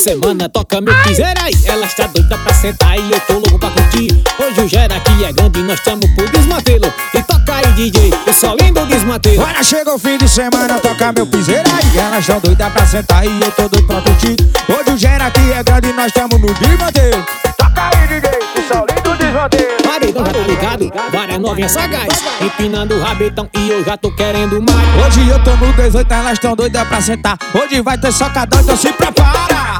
semana, 0.00 0.48
toca 0.48 0.80
meu 0.80 0.94
piseira 1.02 1.42
aí. 1.42 1.54
Ela 1.66 1.84
está 1.84 2.06
doida 2.06 2.38
pra 2.38 2.54
sentar 2.54 2.98
e 2.98 3.12
eu 3.12 3.20
tô 3.20 3.34
louco 3.34 3.58
pra 3.58 3.70
curtir. 3.70 4.08
Hoje 4.38 4.60
o 4.62 4.66
gera 4.68 4.96
aqui 4.96 5.24
é 5.24 5.32
grande, 5.32 5.62
nós 5.62 5.78
estamos 5.78 6.08
por 6.12 6.28
desmantelo. 6.30 6.92
E 7.14 7.22
toca 7.22 7.54
aí, 7.54 7.66
DJ, 7.74 8.10
o 8.26 8.32
solinho 8.32 8.72
do 8.72 8.86
desmantelo. 8.86 9.42
Olha, 9.42 9.62
chegou 9.62 9.96
o 9.96 9.98
fim 9.98 10.16
de 10.16 10.26
semana, 10.26 10.80
toca 10.80 11.12
meu 11.12 11.26
piseira 11.26 11.68
aí. 11.68 11.98
Elas 11.98 12.26
tão 12.26 12.40
doidas 12.40 12.72
pra 12.72 12.86
sentar 12.86 13.26
e 13.26 13.40
eu 13.42 13.50
tô 13.52 13.68
doido 13.68 13.86
pra 13.86 14.00
curtir. 14.00 14.36
Hoje 14.70 14.94
o 14.94 14.96
gera 14.96 15.26
aqui 15.26 15.52
é 15.52 15.62
grande, 15.62 15.92
nós 15.92 16.06
estamos 16.06 16.40
no 16.40 16.54
desmantelo. 16.54 17.26
Toca 17.58 17.90
aí, 17.94 18.08
DJ, 18.08 18.30
o 18.56 18.72
solinho 18.72 19.02
do 19.02 19.16
desmantelo. 19.16 19.79
Paredão 20.00 20.24
já 20.24 20.32
tá 20.32 20.38
ligado, 20.40 20.90
várias 21.12 21.38
novinhas 21.38 21.72
sagaz. 21.72 22.08
Empinando 22.40 22.94
o 22.94 23.02
rabetão 23.02 23.48
e 23.54 23.68
eu 23.68 23.84
já 23.84 23.98
tô 23.98 24.10
querendo 24.10 24.62
mais. 24.62 25.06
Hoje 25.06 25.28
eu 25.28 25.44
tô 25.44 25.54
no 25.56 25.72
18, 25.74 26.10
elas 26.10 26.38
tão 26.38 26.56
doidas 26.56 26.88
pra 26.88 27.02
sentar. 27.02 27.38
Hoje 27.54 27.82
vai 27.82 27.98
ter 27.98 28.10
socadão, 28.10 28.60
então 28.60 28.76
se 28.76 28.90
prepara. 28.92 29.78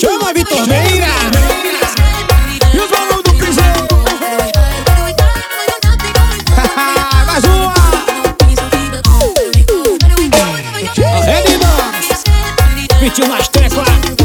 Chama 0.00 0.32
Vitor 0.32 0.66
Meira! 0.68 1.08
E 2.72 2.78
os 2.78 2.90
malucos 2.90 3.22
do 3.24 3.34
piseiro. 3.34 3.88
Mais 7.26 7.44
uma. 7.44 7.74
Arredima! 11.20 11.92
Pediu 13.00 13.26
nas 13.28 13.48
teclas. 13.48 14.23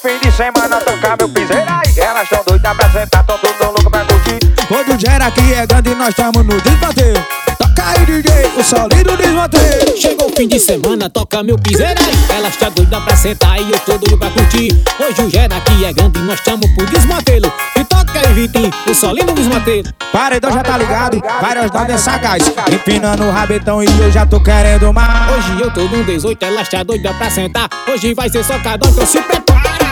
Fim 0.00 0.16
de 0.20 0.30
semana, 0.30 0.80
tocar 0.80 1.16
meu 1.18 1.28
piseira 1.28 1.66
aí. 1.68 1.98
Elas 1.98 2.28
tão 2.28 2.40
doidas 2.46 2.76
pra 2.76 2.88
sentar, 2.88 3.26
tão 3.26 3.36
tudo 3.38 3.64
louco 3.64 3.90
pra 3.90 4.04
curtir. 4.04 4.38
Hoje 4.70 4.92
o 4.92 4.98
gera 5.00 5.26
aqui 5.26 5.52
é 5.52 5.66
grande, 5.66 5.92
nós 5.96 6.10
estamos 6.10 6.44
no 6.44 6.60
desmantelo. 6.60 7.26
Toca 7.58 7.84
aí, 7.84 8.06
DJ, 8.06 8.32
o 8.56 8.62
solinho 8.62 9.02
do 9.02 9.16
desmantelo. 9.16 9.96
Chegou 9.96 10.30
o 10.30 10.36
fim 10.36 10.46
de 10.46 10.60
semana, 10.60 11.10
toca 11.10 11.42
meu 11.42 11.58
piseira 11.58 12.00
aí. 12.00 12.36
Ela 12.36 12.48
está 12.48 12.68
doida 12.68 13.00
pra 13.00 13.16
sentar 13.16 13.60
e 13.60 13.72
eu 13.72 13.78
tô 13.80 13.98
doido 13.98 14.16
pra 14.16 14.30
curtir. 14.30 14.68
Hoje 15.00 15.20
o 15.20 15.30
gera 15.30 15.56
aqui 15.56 15.84
é 15.84 15.92
grande, 15.92 16.20
nós 16.20 16.38
estamos 16.38 16.70
por 16.76 16.86
desmantelo. 16.86 17.52
E 17.74 17.84
toca 17.84 18.20
aí, 18.20 18.32
Vitinho, 18.34 18.70
o 18.88 18.94
solinho 18.94 19.26
do 19.26 19.32
desmantelo. 19.32 19.88
Paredão 20.12 20.52
já 20.52 20.62
tá 20.62 20.78
ligado, 20.78 21.20
várias 21.40 21.72
novinhas 21.72 22.00
sagaz. 22.00 22.44
Empinando 22.70 23.24
o 23.24 23.32
rabetão 23.32 23.82
e 23.82 23.86
eu 24.00 24.12
já 24.12 24.24
tô 24.24 24.40
querendo 24.40 24.92
mais. 24.92 25.32
Hoje 25.32 25.60
eu 25.60 25.72
tô 25.72 25.80
no 25.88 26.04
18, 26.04 26.40
ela 26.44 26.62
está 26.62 26.84
doida 26.84 27.12
pra 27.14 27.28
sentar. 27.28 27.68
Hoje 27.88 28.14
vai 28.14 28.28
ser 28.28 28.44
socadão, 28.44 28.88
então 28.90 29.04
se 29.04 29.20
prepara. 29.20 29.87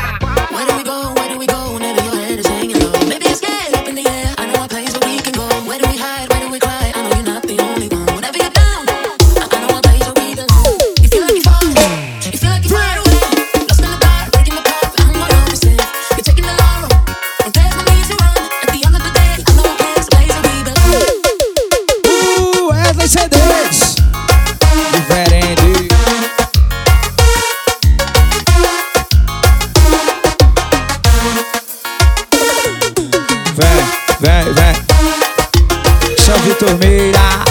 Meira. 36.79 37.45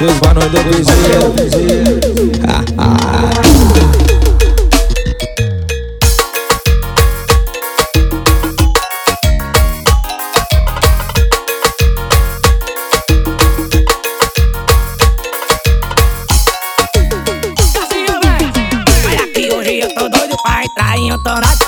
E 0.00 0.04
os 0.04 0.20
manos 0.20 0.44
do 0.50 0.58
Piseiro. 0.64 1.34
Ah, 2.48 2.64
ah. 2.78 3.42
Tô 19.94 20.08
doido 20.08 20.36
pra 20.42 20.64
entrar 20.64 20.98
que 21.56 21.61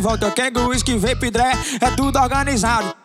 volta. 0.00 0.30
Kengo, 0.30 0.68
whisky, 0.68 0.96
vape, 0.96 1.30
dré, 1.30 1.52
é 1.80 1.90
tudo 1.96 2.18
organizado. 2.18 2.99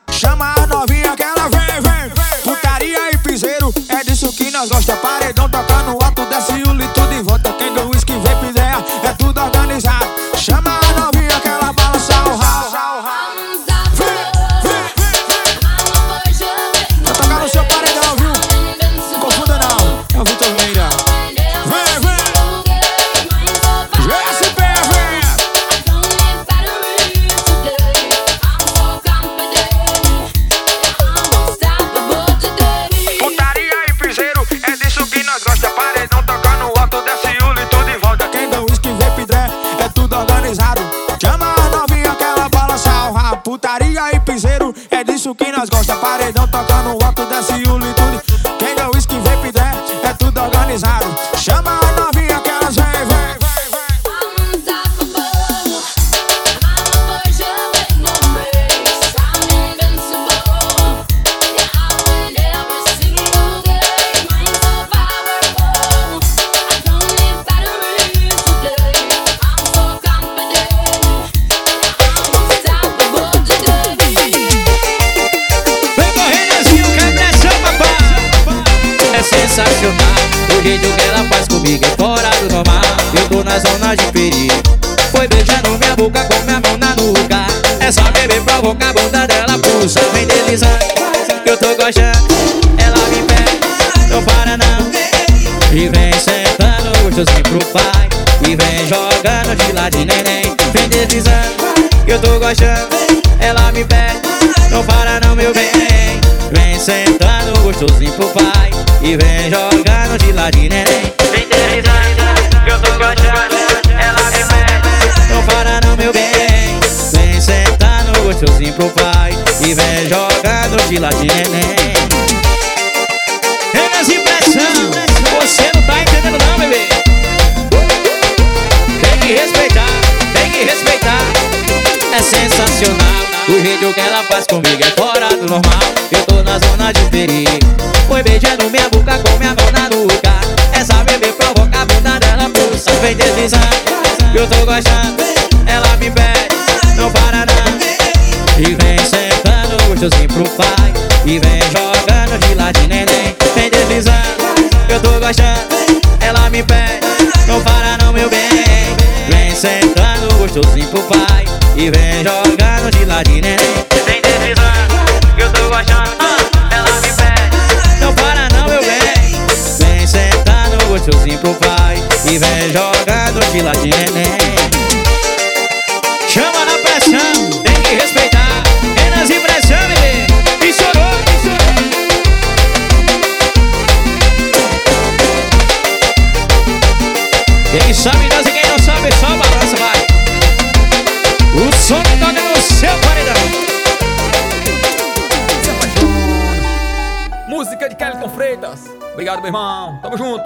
meu 199.45 199.49
irmão. 199.49 199.99
Tamo 200.01 200.17
junto. 200.17 200.43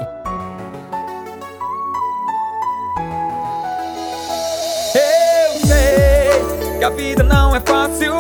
Eu 4.94 5.68
sei 5.68 6.78
que 6.78 6.84
a 6.84 6.90
vida 6.90 7.24
não 7.24 7.56
é 7.56 7.60
fácil, 7.62 8.14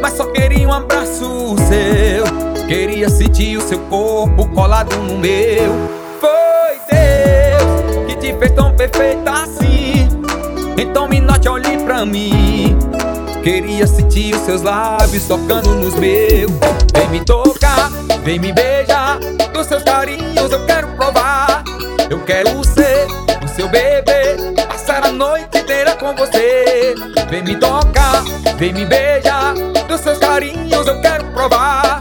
mas 0.00 0.14
só 0.14 0.24
queria 0.26 0.68
um 0.68 0.72
abraço 0.72 1.56
seu. 1.68 2.66
Queria 2.66 3.10
sentir 3.10 3.58
o 3.58 3.60
seu 3.60 3.78
corpo 3.90 4.48
colado 4.48 4.96
no 4.96 5.18
meu. 5.18 5.72
Foi 6.18 6.78
Deus 6.90 8.06
que 8.06 8.16
te 8.16 8.38
fez 8.38 8.52
tão 8.52 8.74
perfeita 8.74 9.30
assim. 9.30 10.08
Então 10.78 11.08
me 11.08 11.20
note, 11.20 11.48
olhe 11.48 11.76
pra 11.84 12.06
mim. 12.06 12.78
Queria 13.42 13.86
sentir 13.86 14.34
os 14.34 14.42
seus 14.42 14.62
lábios 14.62 15.26
tocando 15.26 15.74
nos 15.74 15.94
meus. 15.96 16.50
Vem 16.94 17.08
me 17.10 17.24
tocar, 17.24 17.90
vem 18.22 18.38
me 18.38 18.52
beijar 18.52 18.91
os 19.62 19.68
seus 19.68 19.82
carinhos 19.84 20.50
eu 20.50 20.66
quero 20.66 20.88
provar. 20.88 21.62
Eu 22.10 22.20
quero 22.24 22.64
ser 22.64 23.06
o 23.42 23.48
seu 23.48 23.68
bebê, 23.68 24.36
passar 24.68 25.06
a 25.06 25.12
noite 25.12 25.56
inteira 25.56 25.94
com 25.96 26.14
você. 26.16 26.94
Vem 27.30 27.44
me 27.44 27.56
tocar, 27.56 28.24
vem 28.58 28.72
me 28.72 28.84
beijar, 28.84 29.54
dos 29.88 30.00
seus 30.00 30.18
carinhos 30.18 30.86
eu 30.86 31.00
quero 31.00 31.24
provar. 31.26 32.00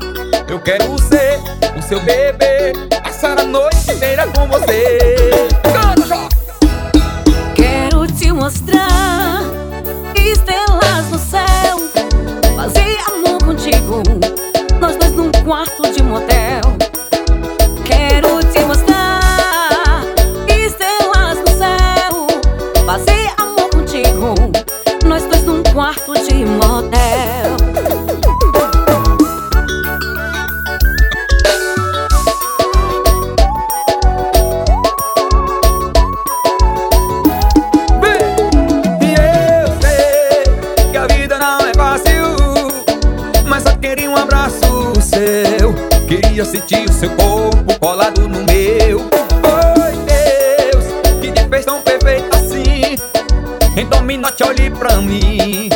Eu 0.49 0.59
quero 0.59 0.97
ser 0.99 1.39
o 1.78 1.82
seu 1.84 1.99
bebê, 2.01 2.74
passar 3.03 3.39
a 3.39 3.43
noite 3.43 3.91
inteira 3.91 4.26
com 4.28 4.47
você. 4.47 4.90
eu 46.38 46.45
senti 46.45 46.86
o 46.86 46.91
seu 46.91 47.09
corpo 47.11 47.79
colado 47.79 48.27
no 48.27 48.43
meu. 48.43 48.99
Foi 49.41 49.91
Deus 50.05 50.86
que 51.21 51.32
te 51.32 51.47
fez 51.47 51.65
tão 51.65 51.82
perfeito 51.82 52.36
assim. 52.36 52.97
Então 53.75 54.01
me 54.01 54.19
olhe 54.47 54.69
pra 54.71 54.97
mim. 54.97 55.69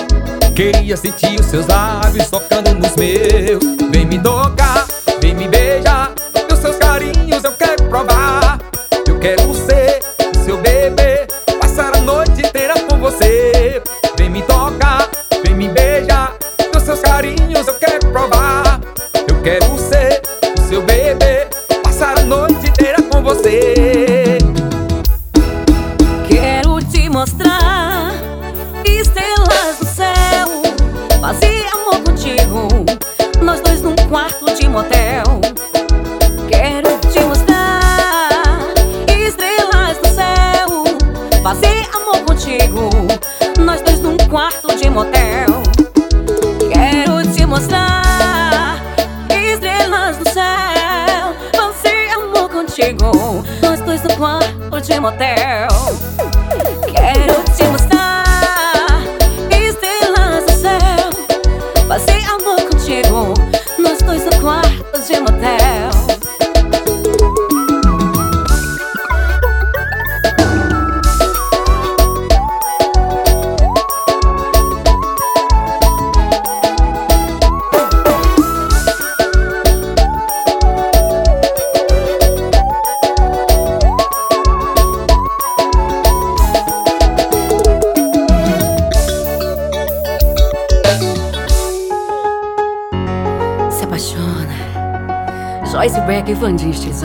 Queria 0.55 0.95
sentir 0.95 1.39
os 1.39 1.45
seus 1.47 1.67
lábios 1.67 2.29
tocando 2.29 2.73
nos 2.73 2.95
meus. 2.95 3.63
Vem 3.91 4.05
me 4.05 4.19
tocar. 4.19 4.94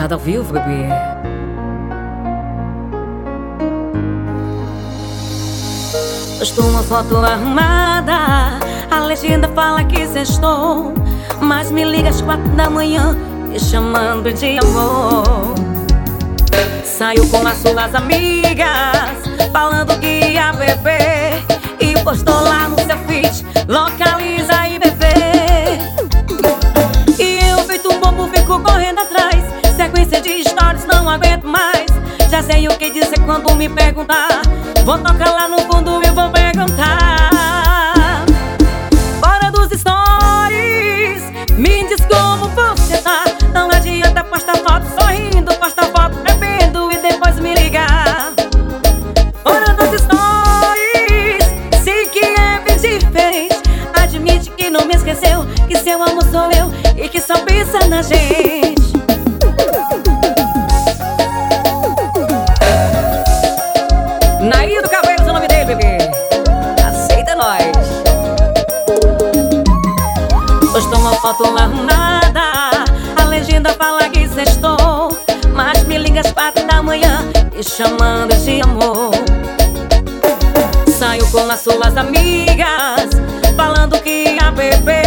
nada 0.01 0.15
ao 0.15 0.19
vivo, 0.19 0.51
bebê. 0.51 0.87
Estou 6.41 6.65
uma 6.65 6.81
foto 6.81 7.17
arrumada. 7.17 8.15
A 8.89 8.99
legenda 9.01 9.47
fala 9.49 9.83
que 9.83 10.01
estou. 10.01 10.95
Mas 11.39 11.69
me 11.69 11.83
liga 11.83 12.09
às 12.09 12.19
quatro 12.19 12.49
da 12.55 12.67
manhã 12.67 13.15
e 13.53 13.59
chamando 13.59 14.33
de 14.33 14.57
amor. 14.57 15.53
Saio 16.83 17.27
com 17.29 17.45
as 17.45 17.57
suas 17.57 17.93
amigas, 17.93 19.17
falando 19.53 19.99
que 19.99 20.31
ia 20.31 20.51
beber. 20.51 21.10
quem 32.81 32.91
dizer 32.91 33.19
quando 33.27 33.53
me 33.53 33.69
perguntar. 33.69 34.41
Vou 34.83 34.97
tocar 34.97 35.31
lá 35.31 35.47
no 35.47 35.70
chamando 77.77 78.35
de 78.35 78.61
amor. 78.61 79.11
Saio 80.99 81.25
com 81.31 81.49
as 81.49 81.61
suas 81.61 81.95
amigas, 81.95 83.09
falando 83.55 83.97
que 84.01 84.37
a 84.41 84.51
beber. 84.51 85.00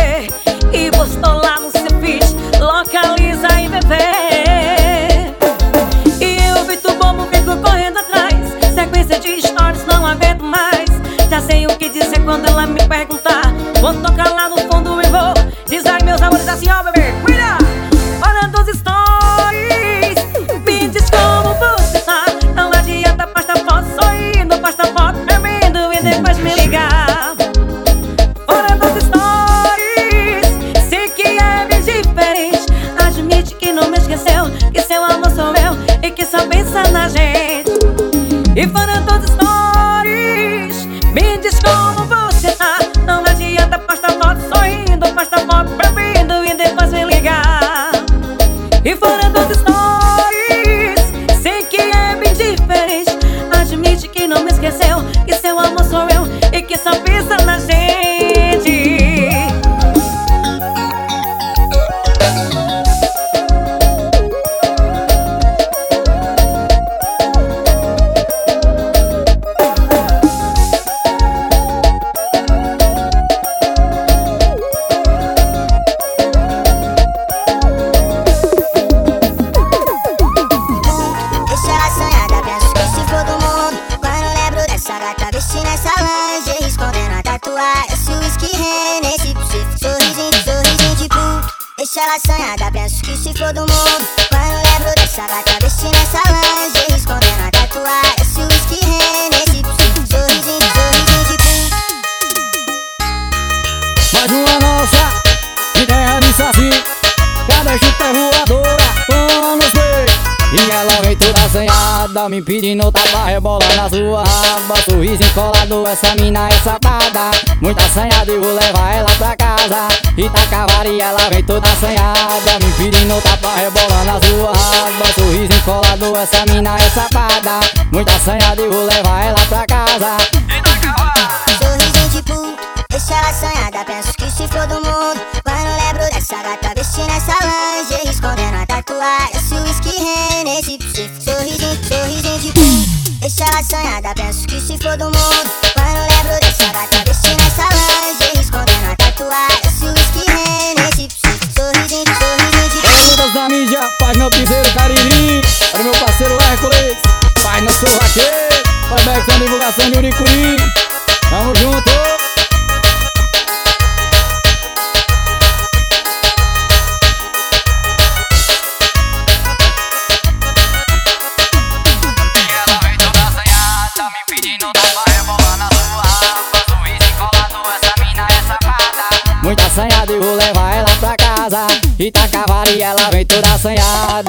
pasa 128.05 128.36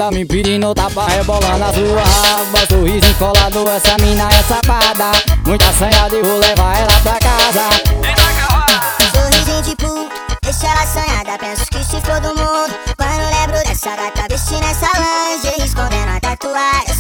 Tá 0.06 0.12
me 0.12 0.24
pedindo 0.24 0.72
tapa 0.76 1.03
tá 1.03 1.14
rebolando 1.14 1.64
a 1.64 1.74
sua 1.74 2.03
raba 2.03 2.60
Sorriso 2.68 3.08
encolado, 3.08 3.68
essa 3.68 3.97
mina 4.03 4.30
é 4.30 4.43
safada. 4.43 5.12
Muita 5.43 5.68
assanhada 5.68 6.16
e 6.16 6.22
vou 6.22 6.38
levar 6.38 6.78
ela 6.78 6.99
pra 7.01 7.18
casa. 7.20 7.70
Sorrisinho 9.12 9.62
de 9.64 9.76
puto, 9.78 10.12
deixa 10.43 10.68
ela 10.68 10.84
assanhada 10.84 11.39
Penso 11.39 11.66
que 11.72 11.84
se 11.84 11.99
for 12.01 12.20
do 12.22 12.28
mundo. 12.28 12.76
Quando 12.95 13.32
lembro 13.34 13.68
dessa 13.68 13.95
gata 13.95 14.28
vestindo 14.30 14.64
essa 14.66 14.91
lingerie 14.95 15.66
Escondendo 15.66 16.12
a 16.16 16.20
tatuagem. 16.20 16.95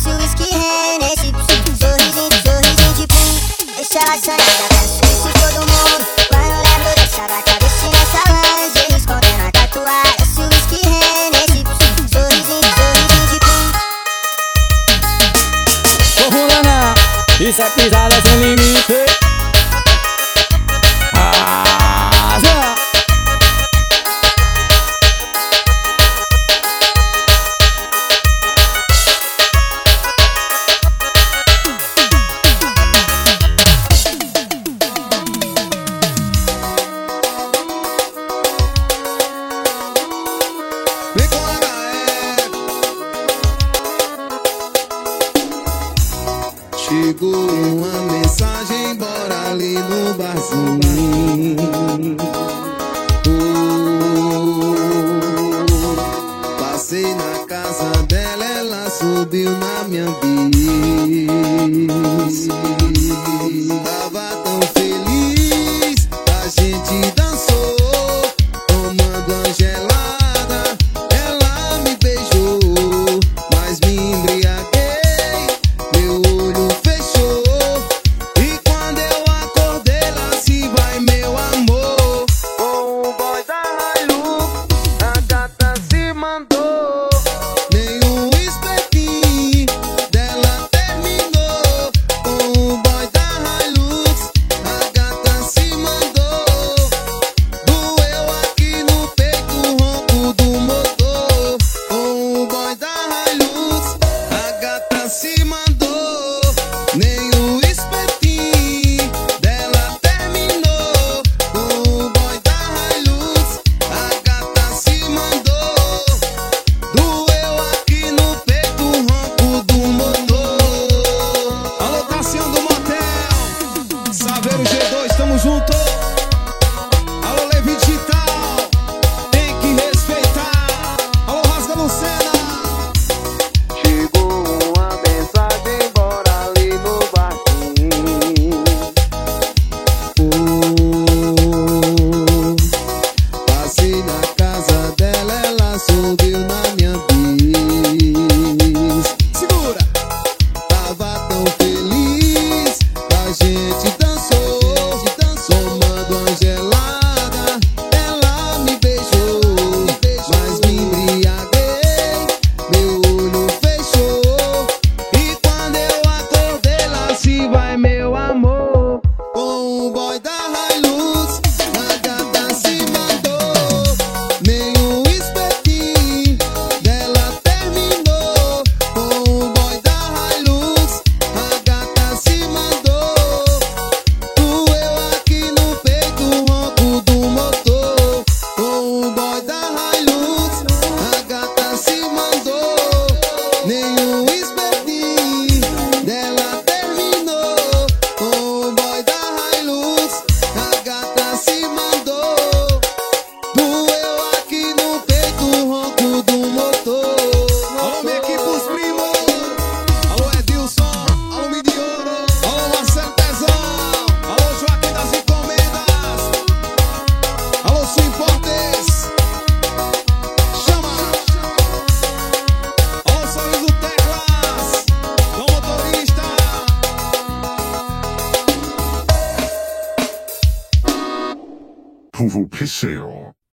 Isso 17.55 17.63
é 17.63 17.69
pisada 17.69 18.21
sem 18.21 18.37
limite. 18.37 18.94